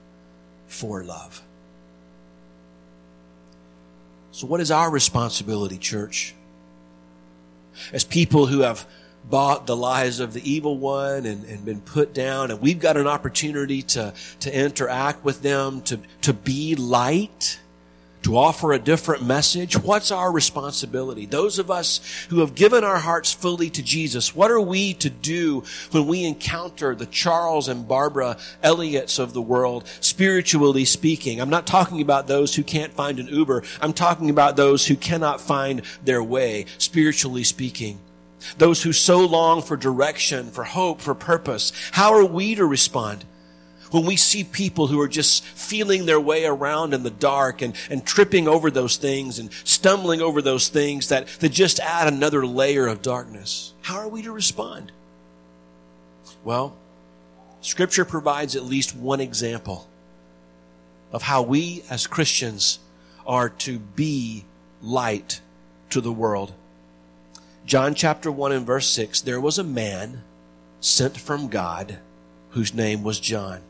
for 0.68 1.04
love. 1.04 1.42
So, 4.32 4.46
what 4.46 4.60
is 4.60 4.70
our 4.70 4.92
responsibility, 4.92 5.78
church? 5.78 6.36
As 7.92 8.04
people 8.04 8.48
who 8.48 8.62
have 8.62 8.86
bought 9.30 9.66
the 9.66 9.76
lies 9.76 10.20
of 10.20 10.34
the 10.34 10.50
evil 10.50 10.78
one 10.78 11.26
and, 11.26 11.46
and 11.46 11.66
been 11.66 11.82
put 11.82 12.14
down, 12.14 12.52
and 12.52 12.62
we've 12.62 12.80
got 12.80 12.98
an 12.98 13.08
opportunity 13.08 13.82
to, 13.82 14.14
to 14.40 14.56
interact 14.56 15.24
with 15.24 15.42
them, 15.42 15.82
to, 15.82 16.00
to 16.22 16.34
be 16.34 16.76
light 16.76 17.60
to 18.26 18.38
offer 18.38 18.74
a 18.74 18.80
different 18.80 19.24
message, 19.24 19.78
what's 19.78 20.10
our 20.10 20.32
responsibility? 20.32 21.28
Those 21.28 21.60
of 21.60 21.70
us 21.70 22.26
who 22.32 22.40
have 22.40 22.56
given 22.56 22.84
our 22.84 22.98
hearts 22.98 23.32
fully 23.32 23.70
to 23.70 23.84
Jesus, 23.84 24.36
what 24.36 24.50
are 24.50 24.60
we 24.60 24.96
to 24.96 25.12
do 25.12 25.64
when 25.92 26.08
we 26.08 26.26
encounter 26.26 26.96
the 26.96 27.06
Charles 27.06 27.68
and 27.68 27.88
Barbara 27.88 28.38
Elliotts 28.64 29.20
of 29.20 29.34
the 29.34 29.44
world, 29.44 29.88
spiritually 30.00 30.86
speaking? 30.86 31.40
I'm 31.40 31.52
not 31.52 31.68
talking 31.68 32.02
about 32.02 32.26
those 32.26 32.56
who 32.56 32.64
can't 32.64 32.94
find 32.94 33.20
an 33.20 33.28
Uber. 33.28 33.62
I'm 33.80 33.94
talking 33.94 34.32
about 34.32 34.56
those 34.56 34.88
who 34.88 34.96
cannot 34.96 35.40
find 35.40 35.84
their 36.04 36.24
way, 36.24 36.66
spiritually 36.80 37.44
speaking. 37.44 38.00
Those 38.58 38.84
who 38.84 38.94
so 38.94 39.20
long 39.26 39.62
for 39.62 39.78
direction, 39.78 40.52
for 40.52 40.64
hope, 40.64 41.02
for 41.02 41.16
purpose. 41.16 41.72
How 41.92 42.14
are 42.14 42.26
we 42.26 42.56
to 42.56 42.66
respond? 42.66 43.26
when 43.92 44.06
we 44.06 44.18
see 44.18 44.44
people 44.44 44.88
who 44.88 45.00
are 45.00 45.08
just 45.08 45.44
feeling 45.44 46.06
their 46.06 46.20
way 46.20 46.46
around 46.46 46.94
in 46.94 47.04
the 47.04 47.10
dark 47.10 47.62
and, 47.62 47.76
and 47.90 48.06
tripping 48.06 48.48
over 48.48 48.70
those 48.70 48.98
things 48.98 49.40
and 49.40 49.50
stumbling 49.64 50.22
over 50.22 50.42
those 50.42 50.68
things 50.68 51.08
that, 51.10 51.28
that 51.40 51.50
just 51.50 51.80
add 51.80 52.12
another 52.12 52.46
layer 52.46 52.88
of 52.88 53.02
darkness, 53.02 53.74
how 53.84 53.98
are 53.98 54.08
we 54.08 54.22
to 54.22 54.32
respond? 54.32 54.92
Well, 56.44 56.76
Scripture 57.62 58.06
provides 58.06 58.56
at 58.56 58.64
least 58.64 58.96
one 58.96 59.22
example 59.22 59.88
of 61.12 61.24
how 61.24 61.42
we 61.42 61.84
as 61.90 62.06
Christians 62.06 62.80
are 63.26 63.50
to 63.50 63.80
be 63.80 64.44
light 64.82 65.40
to 65.90 66.02
the 66.02 66.12
world. 66.12 66.54
John 67.66 67.96
chapter 67.96 68.32
1 68.32 68.52
and 68.52 68.66
verse 68.66 68.88
6 68.90 69.22
there 69.22 69.42
was 69.42 69.58
a 69.58 69.64
man 69.64 70.22
sent 70.80 71.18
from 71.18 71.48
God 71.48 71.98
whose 72.52 72.74
name 72.74 73.04
was 73.04 73.20
John. 73.20 73.62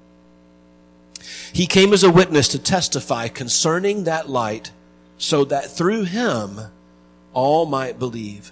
He 1.53 1.65
came 1.65 1.93
as 1.93 2.03
a 2.03 2.11
witness 2.11 2.49
to 2.49 2.59
testify 2.59 3.29
concerning 3.29 4.03
that 4.03 4.29
light 4.29 4.71
so 5.17 5.45
that 5.45 5.71
through 5.71 6.03
him 6.03 6.59
all 7.33 7.65
might 7.65 7.97
believe. 7.97 8.51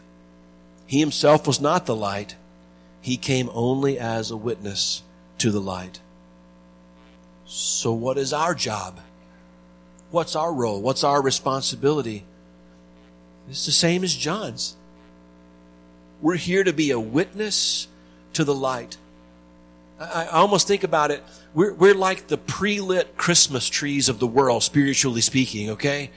He 0.88 1.00
himself 1.00 1.46
was 1.46 1.60
not 1.60 1.86
the 1.86 1.96
light. 1.96 2.36
He 3.02 3.18
came 3.18 3.50
only 3.54 4.00
as 4.00 4.32
a 4.32 4.38
witness 4.38 5.04
to 5.40 5.52
the 5.52 5.60
light. 5.60 6.00
So 7.46 7.92
what 7.92 8.18
is 8.18 8.32
our 8.32 8.56
job? 8.56 9.00
What's 10.10 10.36
our 10.38 10.54
role? 10.54 10.82
What's 10.82 11.04
our 11.04 11.22
responsibility? 11.22 12.24
It's 13.50 13.66
the 13.66 13.74
same 13.74 14.06
as 14.06 14.16
John's. 14.16 14.78
We're 16.24 16.38
here 16.38 16.64
to 16.64 16.72
be 16.72 16.92
a 16.92 17.00
witness 17.00 17.90
to 18.32 18.46
the 18.46 18.56
light. 18.56 18.96
I, 20.00 20.28
almost 20.28 20.70
think 20.70 20.86
about 20.86 21.12
it. 21.12 21.22
We're, 21.54 21.74
we're 21.74 21.94
like 21.94 22.28
the 22.28 22.38
pre 22.38 22.80
lit 22.80 23.18
Christmas 23.18 23.68
trees 23.68 24.08
of 24.08 24.20
the 24.20 24.26
world, 24.26 24.64
spiritually 24.64 25.20
speaking, 25.20 25.72
okay? 25.72 26.12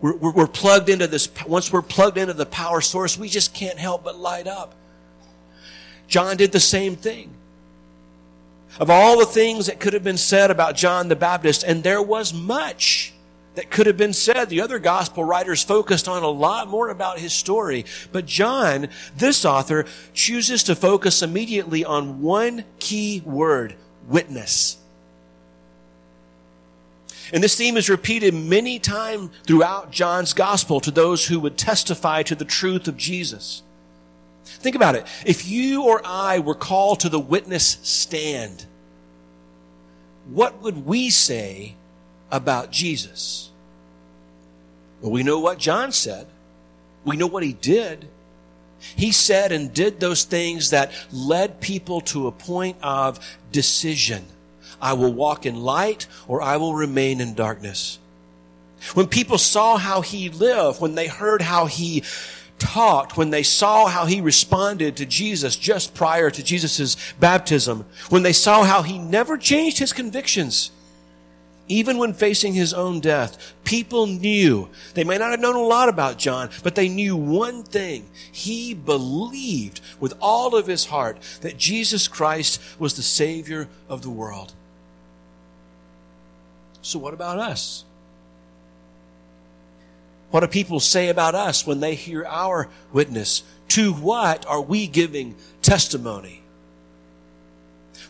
We're, 0.00 0.16
we're, 0.16 0.32
we're 0.32 0.46
plugged 0.48 0.88
into 0.88 1.06
this, 1.06 1.28
once 1.46 1.72
we're 1.72 1.82
plugged 1.82 2.18
into 2.18 2.32
the 2.32 2.44
power 2.44 2.80
source, 2.80 3.16
we 3.16 3.28
just 3.28 3.54
can't 3.54 3.78
help 3.78 4.02
but 4.02 4.18
light 4.18 4.48
up. 4.48 4.74
John 6.08 6.36
did 6.36 6.50
the 6.50 6.60
same 6.60 6.96
thing. 6.96 7.30
Of 8.80 8.90
all 8.90 9.20
the 9.20 9.26
things 9.26 9.66
that 9.66 9.78
could 9.78 9.92
have 9.92 10.02
been 10.02 10.18
said 10.18 10.50
about 10.50 10.74
John 10.74 11.06
the 11.06 11.14
Baptist, 11.14 11.62
and 11.62 11.84
there 11.84 12.02
was 12.02 12.34
much 12.34 13.11
that 13.54 13.70
could 13.70 13.86
have 13.86 13.96
been 13.96 14.12
said. 14.12 14.48
The 14.48 14.60
other 14.60 14.78
gospel 14.78 15.24
writers 15.24 15.62
focused 15.62 16.08
on 16.08 16.22
a 16.22 16.28
lot 16.28 16.68
more 16.68 16.88
about 16.88 17.18
his 17.18 17.32
story. 17.32 17.84
But 18.10 18.26
John, 18.26 18.88
this 19.16 19.44
author, 19.44 19.84
chooses 20.14 20.62
to 20.64 20.74
focus 20.74 21.22
immediately 21.22 21.84
on 21.84 22.22
one 22.22 22.64
key 22.78 23.22
word, 23.24 23.76
witness. 24.08 24.78
And 27.32 27.42
this 27.42 27.56
theme 27.56 27.76
is 27.76 27.88
repeated 27.88 28.34
many 28.34 28.78
times 28.78 29.30
throughout 29.46 29.90
John's 29.90 30.34
gospel 30.34 30.80
to 30.80 30.90
those 30.90 31.26
who 31.26 31.40
would 31.40 31.56
testify 31.56 32.22
to 32.24 32.34
the 32.34 32.44
truth 32.44 32.88
of 32.88 32.96
Jesus. 32.96 33.62
Think 34.44 34.76
about 34.76 34.96
it. 34.96 35.06
If 35.24 35.48
you 35.48 35.84
or 35.84 36.02
I 36.04 36.40
were 36.40 36.54
called 36.54 37.00
to 37.00 37.08
the 37.08 37.18
witness 37.18 37.78
stand, 37.82 38.66
what 40.26 40.60
would 40.62 40.84
we 40.84 41.10
say 41.10 41.76
about 42.32 42.72
Jesus? 42.72 43.50
Well, 45.00 45.12
we 45.12 45.22
know 45.22 45.38
what 45.38 45.58
John 45.58 45.92
said. 45.92 46.26
We 47.04 47.16
know 47.16 47.26
what 47.28 47.42
he 47.42 47.52
did. 47.52 48.08
He 48.96 49.12
said 49.12 49.52
and 49.52 49.72
did 49.72 50.00
those 50.00 50.24
things 50.24 50.70
that 50.70 50.92
led 51.12 51.60
people 51.60 52.00
to 52.02 52.26
a 52.26 52.32
point 52.32 52.76
of 52.82 53.20
decision. 53.52 54.24
I 54.80 54.94
will 54.94 55.12
walk 55.12 55.46
in 55.46 55.60
light 55.62 56.08
or 56.26 56.42
I 56.42 56.56
will 56.56 56.74
remain 56.74 57.20
in 57.20 57.34
darkness. 57.34 58.00
When 58.94 59.06
people 59.06 59.38
saw 59.38 59.76
how 59.76 60.00
he 60.00 60.28
lived, 60.28 60.80
when 60.80 60.96
they 60.96 61.06
heard 61.06 61.42
how 61.42 61.66
he 61.66 62.02
talked, 62.58 63.16
when 63.16 63.30
they 63.30 63.44
saw 63.44 63.86
how 63.86 64.06
he 64.06 64.20
responded 64.20 64.96
to 64.96 65.06
Jesus 65.06 65.54
just 65.54 65.94
prior 65.94 66.30
to 66.30 66.42
Jesus' 66.42 66.96
baptism, 67.20 67.84
when 68.08 68.24
they 68.24 68.32
saw 68.32 68.64
how 68.64 68.82
he 68.82 68.98
never 68.98 69.36
changed 69.36 69.78
his 69.78 69.92
convictions, 69.92 70.72
even 71.72 71.96
when 71.96 72.12
facing 72.12 72.52
his 72.52 72.74
own 72.74 73.00
death, 73.00 73.54
people 73.64 74.06
knew. 74.06 74.68
They 74.92 75.04
may 75.04 75.16
not 75.16 75.30
have 75.30 75.40
known 75.40 75.56
a 75.56 75.62
lot 75.62 75.88
about 75.88 76.18
John, 76.18 76.50
but 76.62 76.74
they 76.74 76.88
knew 76.88 77.16
one 77.16 77.62
thing. 77.62 78.06
He 78.30 78.74
believed 78.74 79.80
with 79.98 80.12
all 80.20 80.54
of 80.54 80.66
his 80.66 80.86
heart 80.86 81.18
that 81.40 81.56
Jesus 81.56 82.08
Christ 82.08 82.60
was 82.78 82.94
the 82.94 83.02
Savior 83.02 83.68
of 83.88 84.02
the 84.02 84.10
world. 84.10 84.52
So, 86.82 86.98
what 86.98 87.14
about 87.14 87.38
us? 87.38 87.84
What 90.30 90.40
do 90.40 90.48
people 90.48 90.80
say 90.80 91.08
about 91.08 91.34
us 91.34 91.66
when 91.66 91.80
they 91.80 91.94
hear 91.94 92.26
our 92.26 92.68
witness? 92.92 93.44
To 93.68 93.94
what 93.94 94.44
are 94.44 94.60
we 94.60 94.86
giving 94.86 95.36
testimony? 95.62 96.41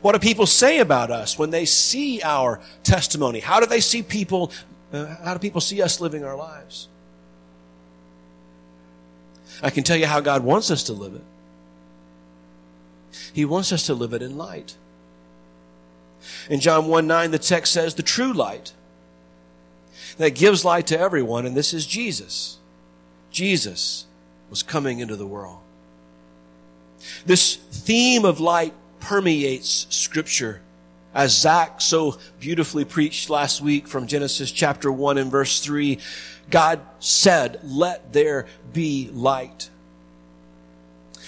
What 0.03 0.13
do 0.13 0.19
people 0.19 0.47
say 0.47 0.81
about 0.81 1.11
us 1.11 1.39
when 1.39 1.51
they 1.51 1.65
see 1.65 2.21
our 2.23 2.61
testimony? 2.83 3.41
How 3.41 3.61
do 3.61 3.67
they 3.67 3.81
see 3.81 4.03
people? 4.03 4.53
Uh, 4.93 5.17
how 5.25 5.33
do 5.33 5.39
people 5.39 5.61
see 5.61 5.81
us 5.81 6.01
living 6.01 6.25
our 6.25 6.37
lives? 6.37 6.89
I 9.63 9.71
can 9.71 9.85
tell 9.85 9.97
you 9.97 10.07
how 10.07 10.21
God 10.21 10.43
wants 10.43 10.71
us 10.73 10.83
to 10.85 10.93
live 10.93 11.15
it. 11.15 11.23
He 13.33 13.45
wants 13.45 13.73
us 13.73 13.87
to 13.87 13.95
live 13.95 14.13
it 14.13 14.23
in 14.23 14.37
light. 14.37 14.77
In 16.51 16.61
John 16.61 16.89
1 16.89 17.07
9, 17.07 17.31
the 17.31 17.39
text 17.39 17.73
says, 17.73 17.95
the 17.95 18.03
true 18.03 18.33
light 18.33 18.73
that 20.19 20.35
gives 20.35 20.65
light 20.65 20.89
to 20.89 20.99
everyone, 20.99 21.47
and 21.47 21.57
this 21.57 21.73
is 21.73 21.87
Jesus. 21.87 22.59
Jesus 23.31 24.07
was 24.51 24.63
coming 24.63 24.99
into 24.99 25.17
the 25.17 25.27
world. 25.27 25.59
This 27.25 27.57
theme 27.57 28.25
of 28.25 28.41
light 28.41 28.75
permeates 29.03 29.87
Scripture. 29.91 30.61
As 31.15 31.39
Zach 31.39 31.81
so 31.81 32.17
beautifully 32.41 32.87
preached 32.87 33.29
last 33.29 33.61
week 33.61 33.87
from 33.87 34.07
Genesis 34.07 34.51
chapter 34.51 34.91
1 34.91 35.19
and 35.19 35.31
verse 35.31 35.61
3, 35.61 35.99
God 36.49 36.81
said, 37.01 37.61
Let 37.63 38.13
there 38.13 38.47
be 38.73 39.11
light. 39.13 39.69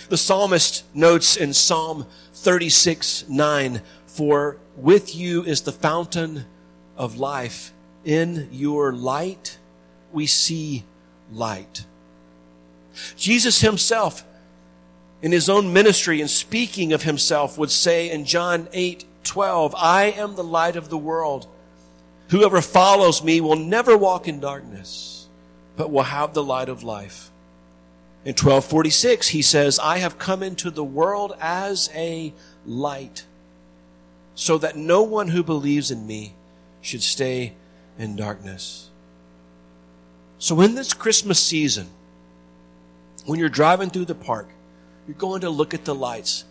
The 0.09 0.17
psalmist 0.17 0.85
notes 0.95 1.37
in 1.37 1.53
Psalm 1.53 2.07
36 2.33 3.29
9. 3.29 3.83
For 4.07 4.59
with 4.77 5.15
you 5.17 5.43
is 5.43 5.63
the 5.63 5.73
fountain 5.73 6.45
of 6.97 7.19
life. 7.19 7.73
In 8.05 8.49
your 8.53 8.93
light, 8.93 9.59
we 10.13 10.27
see 10.27 10.85
light. 11.33 11.85
Jesus 13.17 13.61
himself, 13.61 14.25
in 15.25 15.33
his 15.33 15.49
own 15.49 15.73
ministry 15.73 16.21
and 16.21 16.29
speaking 16.29 16.93
of 16.93 17.05
himself, 17.05 17.57
would 17.57 17.71
say 17.71 18.11
in 18.11 18.27
John 18.27 18.69
8 18.75 19.07
12, 19.25 19.75
I 19.75 20.11
am 20.11 20.35
the 20.35 20.45
light 20.45 20.77
of 20.77 20.91
the 20.91 20.99
world. 20.99 21.47
Whoever 22.29 22.61
follows 22.61 23.25
me 23.25 23.41
will 23.41 23.57
never 23.57 23.97
walk 23.97 24.29
in 24.29 24.39
darkness, 24.39 25.27
but 25.77 25.91
will 25.91 26.03
have 26.03 26.35
the 26.35 26.43
light 26.43 26.69
of 26.69 26.83
life. 26.83 27.31
In 28.27 28.33
1246, 28.33 29.29
he 29.29 29.41
says, 29.41 29.79
I 29.79 29.97
have 29.97 30.19
come 30.19 30.43
into 30.43 30.71
the 30.71 30.85
world 30.85 31.35
as 31.41 31.89
a 31.95 32.35
light, 32.67 33.25
so 34.35 34.59
that 34.59 34.77
no 34.77 35.03
one 35.03 35.29
who 35.29 35.43
believes 35.43 35.91
in 35.91 36.07
me 36.07 36.35
should 36.83 37.03
stay 37.03 37.55
in 37.99 38.15
darkness. 38.15 38.91
So 40.37 40.61
in 40.61 40.75
this 40.75 40.93
Christmas 40.93 41.43
season, 41.43 41.89
when 43.25 43.41
you're 43.41 43.49
driving 43.49 43.89
through 43.89 44.05
the 44.05 44.15
park, 44.15 44.49
you're 45.07 45.17
going 45.17 45.43
to 45.43 45.51
look 45.51 45.75
at 45.75 45.85
the 45.85 45.95
lights 45.95 46.45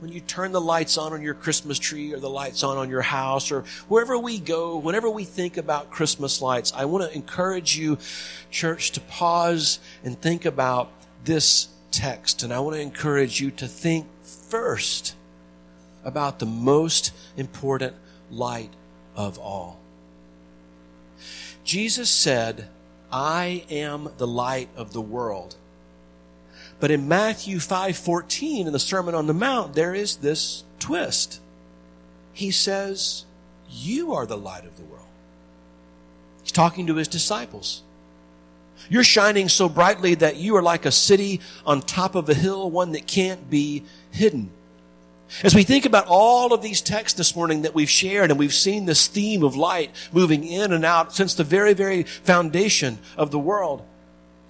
when 0.00 0.10
you 0.10 0.20
turn 0.20 0.52
the 0.52 0.60
lights 0.60 0.96
on 0.96 1.12
on 1.12 1.20
your 1.20 1.34
Christmas 1.34 1.78
tree 1.78 2.12
or 2.14 2.18
the 2.18 2.30
lights 2.30 2.62
on 2.64 2.78
on 2.78 2.88
your 2.88 3.02
house 3.02 3.52
or 3.52 3.64
wherever 3.86 4.18
we 4.18 4.38
go, 4.38 4.78
whenever 4.78 5.10
we 5.10 5.24
think 5.24 5.58
about 5.58 5.90
Christmas 5.90 6.40
lights, 6.40 6.72
I 6.74 6.86
want 6.86 7.04
to 7.04 7.14
encourage 7.14 7.76
you, 7.76 7.98
church, 8.50 8.92
to 8.92 9.00
pause 9.02 9.78
and 10.02 10.20
think 10.20 10.46
about 10.46 10.90
this 11.24 11.68
text. 11.90 12.42
And 12.42 12.52
I 12.52 12.60
want 12.60 12.76
to 12.76 12.80
encourage 12.80 13.40
you 13.40 13.50
to 13.52 13.68
think 13.68 14.06
first 14.22 15.16
about 16.02 16.38
the 16.38 16.46
most 16.46 17.12
important 17.36 17.94
light 18.30 18.70
of 19.14 19.38
all. 19.38 19.78
Jesus 21.62 22.08
said, 22.08 22.68
I 23.12 23.64
am 23.68 24.08
the 24.16 24.26
light 24.26 24.70
of 24.76 24.94
the 24.94 25.00
world. 25.02 25.56
But 26.80 26.90
in 26.90 27.06
Matthew 27.06 27.58
5:14 27.58 28.66
in 28.66 28.72
the 28.72 28.78
Sermon 28.78 29.14
on 29.14 29.26
the 29.26 29.34
Mount 29.34 29.74
there 29.74 29.94
is 29.94 30.16
this 30.16 30.64
twist. 30.78 31.40
He 32.32 32.50
says, 32.50 33.24
"You 33.70 34.14
are 34.14 34.26
the 34.26 34.38
light 34.38 34.64
of 34.64 34.76
the 34.76 34.82
world." 34.82 35.04
He's 36.42 36.52
talking 36.52 36.86
to 36.86 36.96
his 36.96 37.08
disciples. 37.08 37.82
You're 38.88 39.04
shining 39.04 39.48
so 39.48 39.68
brightly 39.68 40.14
that 40.16 40.36
you 40.36 40.56
are 40.56 40.62
like 40.62 40.86
a 40.86 40.90
city 40.90 41.40
on 41.66 41.82
top 41.82 42.14
of 42.14 42.28
a 42.28 42.34
hill, 42.34 42.70
one 42.70 42.92
that 42.92 43.06
can't 43.06 43.50
be 43.50 43.84
hidden. 44.10 44.50
As 45.44 45.54
we 45.54 45.62
think 45.62 45.84
about 45.86 46.06
all 46.08 46.52
of 46.52 46.62
these 46.62 46.80
texts 46.80 47.16
this 47.16 47.36
morning 47.36 47.62
that 47.62 47.74
we've 47.74 47.90
shared 47.90 48.30
and 48.30 48.38
we've 48.38 48.54
seen 48.54 48.86
this 48.86 49.06
theme 49.06 49.44
of 49.44 49.54
light 49.54 49.90
moving 50.12 50.44
in 50.44 50.72
and 50.72 50.84
out 50.84 51.14
since 51.14 51.34
the 51.34 51.44
very, 51.44 51.72
very 51.72 52.02
foundation 52.02 52.98
of 53.16 53.30
the 53.30 53.38
world, 53.38 53.82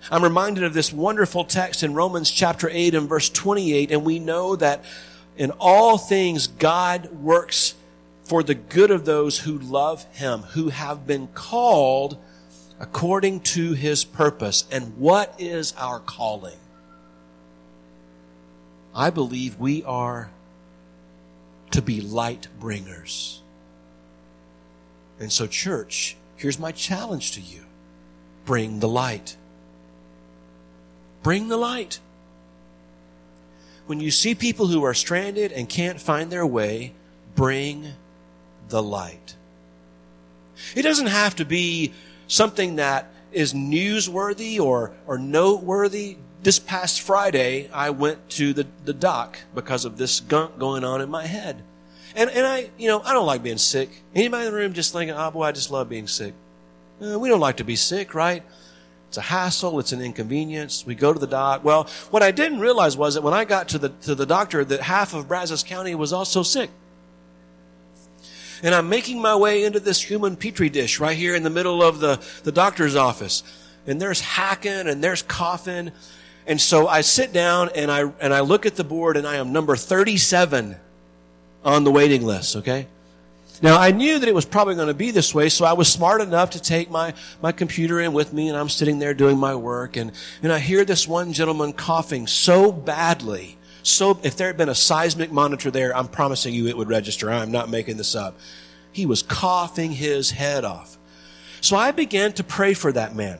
I'm 0.09 0.25
reminded 0.25 0.65
of 0.65 0.73
this 0.73 0.93
wonderful 0.93 1.45
text 1.45 1.83
in 1.83 1.93
Romans 1.93 2.31
chapter 2.31 2.71
8 2.71 2.95
and 2.95 3.09
verse 3.09 3.29
28, 3.29 3.91
and 3.91 4.05
we 4.05 4.19
know 4.19 4.57
that 4.57 4.85
in 5.37 5.51
all 5.59 5.99
things 5.99 6.47
God 6.47 7.11
works 7.13 7.75
for 8.25 8.43
the 8.43 8.55
good 8.55 8.91
of 8.91 9.05
those 9.05 9.41
who 9.41 9.59
love 9.59 10.05
Him, 10.15 10.41
who 10.41 10.71
have 10.71 11.07
been 11.07 11.27
called 11.29 12.17
according 12.79 13.41
to 13.41 13.75
His 13.75 14.05
purpose. 14.05 14.65
And 14.71 14.97
what 14.97 15.35
is 15.39 15.75
our 15.77 16.01
calling? 16.01 16.59
I 18.95 19.11
believe 19.11 19.59
we 19.59 19.85
are 19.85 20.31
to 21.73 21.83
be 21.83 22.01
light 22.01 22.49
bringers. 22.59 23.43
And 25.21 25.31
so, 25.31 25.47
church, 25.47 26.17
here's 26.37 26.59
my 26.59 26.73
challenge 26.73 27.33
to 27.33 27.41
you 27.41 27.65
bring 28.47 28.81
the 28.81 28.89
light. 28.89 29.37
Bring 31.23 31.49
the 31.49 31.57
light. 31.57 32.01
When 33.87 34.01
you 34.01 34.11
see 34.11 34.35
people 34.35 34.69
who 34.69 34.85
are 34.85 34.95
stranded 34.95 35.53
and 35.53 35.69
can't 35.69 36.01
find 36.01 36.31
their 36.31 36.47
way, 36.47 36.93
bring 37.35 37.89
the 38.69 38.83
light. 38.83 39.35
It 40.75 40.83
doesn't 40.83 41.09
have 41.09 41.37
to 41.37 41.45
be 41.45 41.93
something 42.27 42.77
that 42.77 43.11
is 43.33 43.53
newsworthy 43.53 44.61
or, 44.61 44.93
or 45.07 45.19
noteworthy. 45.19 46.17
This 46.43 46.59
past 46.59 47.03
Friday, 47.03 47.69
I 47.73 47.91
went 47.91 48.31
to 48.31 48.53
the, 48.53 48.67
the 48.85 48.95
doc 48.95 49.41
because 49.55 49.85
of 49.85 49.99
this 49.99 50.21
gunk 50.21 50.59
going 50.59 50.85
on 50.85 51.01
in 51.01 51.11
my 51.11 51.27
head. 51.27 51.63
And, 52.15 52.31
and 52.31 52.47
I, 52.47 52.71
you 52.79 52.89
know, 52.89 53.01
I 53.03 53.13
don't 53.13 53.27
like 53.27 53.43
being 53.43 53.59
sick. 53.59 54.03
Anybody 54.15 54.47
in 54.47 54.53
the 54.53 54.59
room 54.59 54.73
just 54.73 54.93
thinking, 54.93 55.15
oh 55.17 55.31
boy, 55.31 55.45
I 55.45 55.53
just 55.53 55.71
love 55.71 55.89
being 55.89 56.07
sick. 56.07 56.35
Uh, 57.03 57.19
we 57.19 57.29
don't 57.29 57.41
like 57.41 57.59
to 57.59 57.65
be 57.65 57.77
sick, 57.77 58.15
right? 58.15 58.43
It's 59.11 59.19
a 59.19 59.23
hassle. 59.23 59.81
It's 59.81 59.91
an 59.91 60.01
inconvenience. 60.01 60.87
We 60.87 60.95
go 60.95 61.13
to 61.13 61.19
the 61.19 61.27
doc. 61.27 61.65
Well, 61.65 61.89
what 62.13 62.23
I 62.23 62.31
didn't 62.31 62.61
realize 62.61 62.97
was 62.97 63.15
that 63.15 63.25
when 63.25 63.35
I 63.35 63.45
got 63.45 63.67
to 63.71 63.79
the, 63.79 63.89
to 63.89 64.15
the 64.15 64.25
doctor, 64.25 64.65
that 64.65 64.83
half 64.83 65.15
of 65.15 65.27
Brazos 65.27 65.65
County 65.65 65.97
was 65.97 66.13
also 66.13 66.45
sick. 66.45 66.71
And 68.63 68.73
I'm 68.73 68.89
making 68.89 69.21
my 69.21 69.35
way 69.35 69.65
into 69.65 69.81
this 69.81 70.01
human 70.01 70.37
petri 70.37 70.69
dish 70.69 71.01
right 71.01 71.17
here 71.17 71.35
in 71.35 71.43
the 71.43 71.51
middle 71.51 71.83
of 71.83 71.99
the, 71.99 72.21
the 72.45 72.53
doctor's 72.53 72.95
office. 72.95 73.43
And 73.85 74.01
there's 74.01 74.21
hacking 74.21 74.87
and 74.87 75.03
there's 75.03 75.23
coughing. 75.23 75.91
And 76.47 76.61
so 76.61 76.87
I 76.87 77.01
sit 77.01 77.33
down 77.33 77.71
and 77.75 77.91
I, 77.91 78.13
and 78.21 78.33
I 78.33 78.41
look 78.43 78.65
at 78.65 78.77
the 78.77 78.85
board 78.85 79.17
and 79.17 79.27
I 79.27 79.39
am 79.39 79.53
number 79.53 79.75
37 79.75 80.77
on 81.65 81.83
the 81.83 81.91
waiting 81.91 82.25
list, 82.25 82.55
okay? 82.55 82.87
Now, 83.63 83.79
I 83.79 83.91
knew 83.91 84.19
that 84.19 84.29
it 84.29 84.35
was 84.35 84.47
probably 84.47 84.75
going 84.75 84.89
to 84.89 84.95
be 84.95 85.11
this 85.11 85.35
way, 85.35 85.51
so 85.51 85.65
I 85.67 85.75
was 85.75 85.93
smart 85.93 86.23
enough 86.23 86.51
to 86.51 86.63
take 86.63 86.91
my, 86.91 87.13
my 87.43 87.53
computer 87.53 88.01
in 88.01 88.13
with 88.15 88.33
me, 88.33 88.49
and 88.49 88.57
I'm 88.57 88.71
sitting 88.71 88.99
there 88.99 89.13
doing 89.13 89.37
my 89.37 89.55
work, 89.55 89.97
and, 89.97 90.13
and 90.43 90.53
I 90.53 90.59
hear 90.59 90.85
this 90.85 91.07
one 91.07 91.33
gentleman 91.35 91.75
coughing 91.75 92.27
so 92.27 92.73
badly. 92.73 93.59
So, 93.83 94.19
if 94.23 94.37
there 94.37 94.47
had 94.47 94.57
been 94.57 94.69
a 94.71 94.75
seismic 94.75 95.31
monitor 95.31 95.71
there, 95.71 95.95
I'm 95.95 96.09
promising 96.09 96.55
you 96.55 96.69
it 96.69 96.77
would 96.77 96.89
register. 96.89 97.31
I'm 97.31 97.53
not 97.53 97.69
making 97.69 97.99
this 97.99 98.15
up. 98.15 98.39
He 98.93 99.07
was 99.07 99.23
coughing 99.23 99.93
his 99.93 100.33
head 100.33 100.65
off. 100.65 100.99
So 101.61 101.77
I 101.77 101.91
began 101.91 102.33
to 102.35 102.45
pray 102.45 102.75
for 102.75 102.93
that 102.93 103.15
man. 103.15 103.39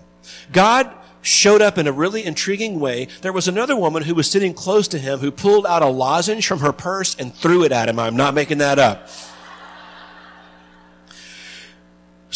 God 0.53 0.93
showed 1.23 1.61
up 1.61 1.79
in 1.79 1.87
a 1.87 1.93
really 1.93 2.25
intriguing 2.25 2.81
way. 2.81 3.09
There 3.23 3.33
was 3.33 3.49
another 3.49 3.77
woman 3.77 4.03
who 4.03 4.15
was 4.15 4.31
sitting 4.31 4.55
close 4.55 4.89
to 4.89 4.99
him 4.99 5.19
who 5.19 5.31
pulled 5.31 5.67
out 5.67 5.83
a 5.83 5.89
lozenge 5.89 6.47
from 6.47 6.61
her 6.61 6.73
purse 6.73 7.15
and 7.17 7.35
threw 7.35 7.65
it 7.65 7.73
at 7.73 7.89
him. 7.89 7.99
I'm 7.99 8.17
not 8.17 8.35
making 8.35 8.59
that 8.59 8.79
up. 8.79 9.09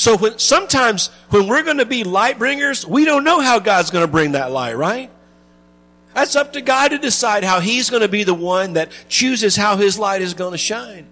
So 0.04 0.18
when, 0.18 0.38
sometimes 0.38 1.06
when 1.30 1.48
we're 1.48 1.62
going 1.62 1.78
to 1.78 1.86
be 1.86 2.04
light 2.04 2.38
bringers, 2.38 2.86
we 2.86 3.06
don't 3.06 3.24
know 3.24 3.40
how 3.40 3.58
God's 3.58 3.90
going 3.90 4.04
to 4.04 4.12
bring 4.12 4.32
that 4.32 4.50
light, 4.50 4.76
right? 4.76 5.10
That's 6.12 6.36
up 6.36 6.52
to 6.52 6.60
God 6.60 6.88
to 6.88 6.98
decide 6.98 7.42
how 7.42 7.60
He's 7.60 7.88
going 7.88 8.02
to 8.02 8.08
be 8.08 8.22
the 8.22 8.34
one 8.34 8.74
that 8.74 8.92
chooses 9.08 9.56
how 9.56 9.78
His 9.78 9.98
light 9.98 10.20
is 10.20 10.34
going 10.34 10.52
to 10.52 10.58
shine. 10.58 11.06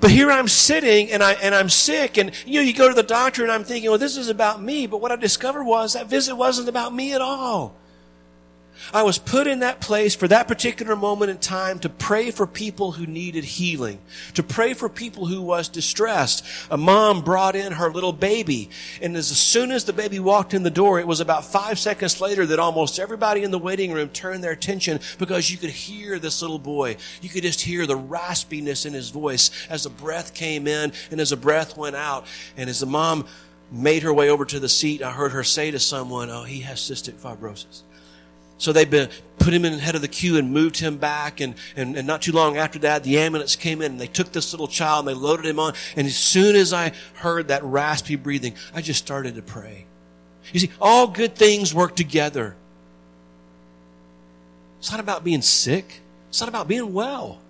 But 0.00 0.10
here 0.10 0.28
I'm 0.28 0.48
sitting 0.48 1.12
and 1.12 1.22
I 1.22 1.34
and 1.34 1.54
I'm 1.54 1.68
sick 1.68 2.18
and 2.18 2.32
you 2.44 2.54
know 2.54 2.66
you 2.66 2.74
go 2.74 2.88
to 2.88 2.94
the 2.94 3.04
doctor 3.04 3.44
and 3.44 3.52
I'm 3.52 3.62
thinking, 3.62 3.90
well, 3.90 3.98
this 4.00 4.16
is 4.16 4.28
about 4.28 4.60
me. 4.60 4.88
But 4.88 5.00
what 5.00 5.12
I 5.12 5.16
discovered 5.16 5.62
was 5.62 5.92
that 5.92 6.08
visit 6.08 6.34
wasn't 6.34 6.68
about 6.68 6.92
me 6.92 7.12
at 7.12 7.20
all. 7.20 7.76
I 8.92 9.02
was 9.02 9.18
put 9.18 9.46
in 9.46 9.60
that 9.60 9.80
place 9.80 10.14
for 10.14 10.28
that 10.28 10.48
particular 10.48 10.96
moment 10.96 11.30
in 11.30 11.38
time 11.38 11.78
to 11.80 11.88
pray 11.88 12.30
for 12.30 12.46
people 12.46 12.92
who 12.92 13.06
needed 13.06 13.44
healing, 13.44 13.98
to 14.34 14.42
pray 14.42 14.74
for 14.74 14.88
people 14.88 15.26
who 15.26 15.42
was 15.42 15.68
distressed. 15.68 16.44
A 16.70 16.76
mom 16.76 17.22
brought 17.22 17.56
in 17.56 17.72
her 17.72 17.90
little 17.90 18.12
baby, 18.12 18.70
and 19.00 19.16
as 19.16 19.28
soon 19.28 19.70
as 19.70 19.84
the 19.84 19.92
baby 19.92 20.18
walked 20.18 20.54
in 20.54 20.62
the 20.62 20.70
door, 20.70 21.00
it 21.00 21.06
was 21.06 21.20
about 21.20 21.44
five 21.44 21.78
seconds 21.78 22.20
later 22.20 22.46
that 22.46 22.58
almost 22.58 22.98
everybody 22.98 23.42
in 23.42 23.50
the 23.50 23.58
waiting 23.58 23.92
room 23.92 24.08
turned 24.08 24.44
their 24.44 24.52
attention 24.52 25.00
because 25.18 25.50
you 25.50 25.58
could 25.58 25.70
hear 25.70 26.18
this 26.18 26.42
little 26.42 26.58
boy. 26.58 26.96
You 27.20 27.28
could 27.28 27.42
just 27.42 27.60
hear 27.60 27.86
the 27.86 27.98
raspiness 27.98 28.86
in 28.86 28.92
his 28.92 29.10
voice 29.10 29.50
as 29.68 29.84
the 29.84 29.90
breath 29.90 30.34
came 30.34 30.66
in 30.66 30.92
and 31.10 31.20
as 31.20 31.30
the 31.30 31.36
breath 31.36 31.76
went 31.76 31.96
out. 31.96 32.26
And 32.56 32.70
as 32.70 32.80
the 32.80 32.86
mom 32.86 33.26
made 33.70 34.02
her 34.02 34.12
way 34.12 34.30
over 34.30 34.44
to 34.44 34.60
the 34.60 34.68
seat, 34.68 35.02
I 35.02 35.12
heard 35.12 35.32
her 35.32 35.44
say 35.44 35.70
to 35.70 35.78
someone, 35.78 36.30
Oh, 36.30 36.44
he 36.44 36.60
has 36.60 36.78
cystic 36.80 37.14
fibrosis. 37.14 37.82
So 38.58 38.72
they 38.72 38.86
put 38.86 39.52
him 39.52 39.64
in 39.64 39.74
the 39.74 39.78
head 39.78 39.94
of 39.94 40.00
the 40.00 40.08
queue 40.08 40.36
and 40.38 40.52
moved 40.52 40.78
him 40.78 40.96
back. 40.96 41.40
And, 41.40 41.54
and, 41.76 41.96
and 41.96 42.06
not 42.06 42.22
too 42.22 42.32
long 42.32 42.56
after 42.56 42.78
that, 42.80 43.04
the 43.04 43.18
ambulance 43.18 43.54
came 43.54 43.82
in 43.82 43.92
and 43.92 44.00
they 44.00 44.06
took 44.06 44.32
this 44.32 44.52
little 44.52 44.68
child 44.68 45.06
and 45.06 45.16
they 45.16 45.20
loaded 45.20 45.46
him 45.46 45.58
on. 45.58 45.74
And 45.94 46.06
as 46.06 46.16
soon 46.16 46.56
as 46.56 46.72
I 46.72 46.92
heard 47.14 47.48
that 47.48 47.62
raspy 47.62 48.16
breathing, 48.16 48.54
I 48.74 48.80
just 48.80 49.02
started 49.02 49.34
to 49.34 49.42
pray. 49.42 49.86
You 50.52 50.60
see, 50.60 50.70
all 50.80 51.06
good 51.06 51.34
things 51.34 51.74
work 51.74 51.96
together. 51.96 52.56
It's 54.78 54.90
not 54.90 55.00
about 55.00 55.24
being 55.24 55.42
sick. 55.42 56.00
It's 56.28 56.40
not 56.40 56.48
about 56.48 56.68
being 56.68 56.92
well. 56.92 57.40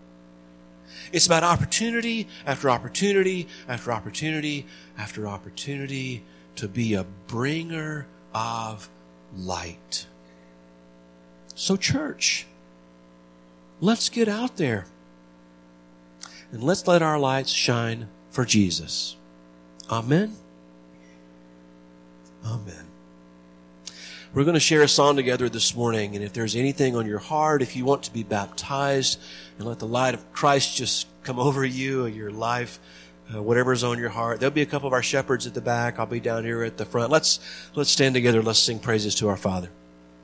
It's 1.12 1.26
about 1.26 1.44
opportunity 1.44 2.26
after 2.46 2.68
opportunity 2.68 3.48
after 3.68 3.92
opportunity 3.92 4.66
after 4.98 5.28
opportunity 5.28 6.24
to 6.56 6.68
be 6.68 6.94
a 6.94 7.04
bringer 7.26 8.06
of 8.34 8.88
light. 9.36 10.06
So, 11.56 11.76
church, 11.76 12.46
let's 13.80 14.10
get 14.10 14.28
out 14.28 14.58
there 14.58 14.84
and 16.52 16.62
let's 16.62 16.86
let 16.86 17.00
our 17.00 17.18
lights 17.18 17.50
shine 17.50 18.08
for 18.30 18.44
Jesus. 18.44 19.16
Amen. 19.90 20.36
Amen. 22.44 22.84
We're 24.34 24.44
going 24.44 24.52
to 24.52 24.60
share 24.60 24.82
a 24.82 24.88
song 24.88 25.16
together 25.16 25.48
this 25.48 25.74
morning, 25.74 26.14
and 26.14 26.22
if 26.22 26.34
there's 26.34 26.54
anything 26.54 26.94
on 26.94 27.06
your 27.06 27.20
heart, 27.20 27.62
if 27.62 27.74
you 27.74 27.86
want 27.86 28.02
to 28.02 28.12
be 28.12 28.22
baptized 28.22 29.18
and 29.58 29.66
let 29.66 29.78
the 29.78 29.86
light 29.86 30.12
of 30.12 30.30
Christ 30.34 30.76
just 30.76 31.06
come 31.22 31.38
over 31.38 31.64
you 31.64 32.04
your 32.04 32.30
life, 32.30 32.78
uh, 33.34 33.42
whatever's 33.42 33.82
on 33.82 33.98
your 33.98 34.10
heart, 34.10 34.40
there'll 34.40 34.54
be 34.54 34.60
a 34.60 34.66
couple 34.66 34.88
of 34.88 34.92
our 34.92 35.02
shepherds 35.02 35.46
at 35.46 35.54
the 35.54 35.62
back. 35.62 35.98
I'll 35.98 36.04
be 36.04 36.20
down 36.20 36.44
here 36.44 36.62
at 36.64 36.76
the 36.76 36.84
front. 36.84 37.10
Let's 37.10 37.40
let's 37.74 37.90
stand 37.90 38.14
together. 38.14 38.42
Let's 38.42 38.58
sing 38.58 38.78
praises 38.78 39.14
to 39.16 39.28
our 39.28 39.38
Father. 39.38 39.70